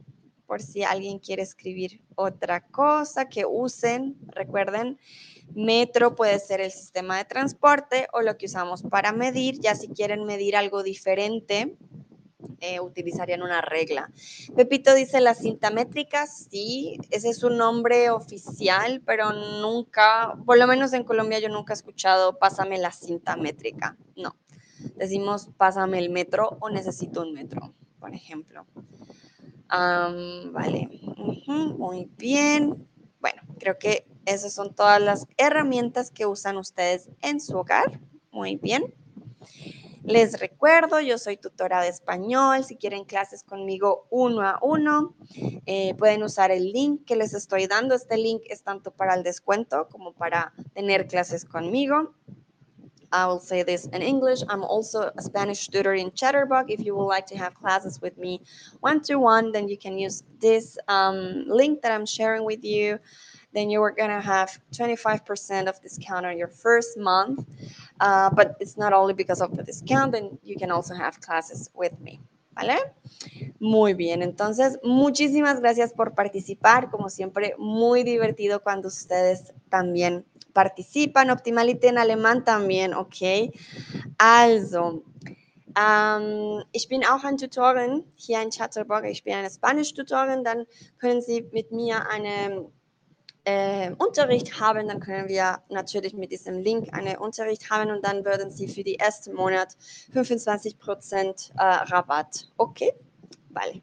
[0.46, 4.16] por si alguien quiere escribir otra cosa que usen.
[4.28, 4.98] Recuerden,
[5.54, 9.60] metro puede ser el sistema de transporte o lo que usamos para medir.
[9.60, 11.76] Ya si quieren medir algo diferente,
[12.60, 14.10] eh, utilizarían una regla.
[14.56, 20.66] Pepito dice la cinta métrica, sí, ese es un nombre oficial, pero nunca, por lo
[20.66, 24.36] menos en Colombia yo nunca he escuchado pásame la cinta métrica, no.
[24.96, 28.66] Decimos pásame el metro o necesito un metro, por ejemplo.
[29.68, 30.88] vale,
[31.76, 32.88] muy bien.
[33.20, 38.00] Bueno, creo que esas son todas las herramientas que usan ustedes en su hogar.
[38.30, 38.94] Muy bien.
[40.08, 42.64] Les recuerdo, yo soy tutora de español.
[42.64, 45.14] Si quieren clases conmigo uno a uno,
[45.66, 47.94] eh, pueden usar el link que les estoy dando.
[47.94, 52.14] Este link es tanto para el descuento como para tener clases conmigo.
[53.12, 54.42] I will say this in English.
[54.48, 56.70] I'm also a Spanish tutor in Chatterbug.
[56.70, 58.40] If you would like to have classes with me
[58.80, 62.98] one to one, then you can use this um, link that I'm sharing with you.
[63.52, 67.46] then you are going to have 25% of discount on your first month.
[68.00, 71.70] Uh, but it's not only because of the discount, then you can also have classes
[71.74, 72.20] with me.
[72.54, 72.92] ¿Vale?
[73.60, 76.90] Muy bien, entonces muchísimas gracias por participar.
[76.90, 81.30] Como siempre, muy divertido cuando ustedes también participan.
[81.30, 83.52] Optimality en alemán también, ok.
[84.18, 85.04] Also,
[85.76, 89.04] ähm, ich bin auch ein Tutorin hier in Chatterburg.
[89.04, 90.42] Ich bin eine Spanisch-Tutorin.
[90.42, 90.66] Dann
[90.98, 92.66] können Sie mit mir eine
[93.48, 98.24] äh, Unterricht haben, dann können wir natürlich mit diesem Link einen Unterricht haben und dann
[98.24, 99.74] würden Sie für die ersten Monat
[100.14, 102.50] 25% äh, Rabatt.
[102.58, 102.92] Okay,
[103.48, 103.80] vale.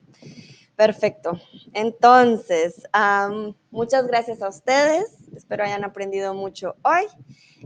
[0.78, 1.40] Perfecto.
[1.74, 5.18] Entonces, um, muchas gracias a ustedes.
[5.36, 7.08] Espero hayan aprendido mucho hoy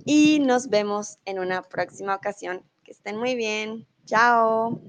[0.05, 2.63] y nos vemos en una próxima ocasión.
[2.83, 3.85] Que estén muy bien.
[4.05, 4.79] Chao.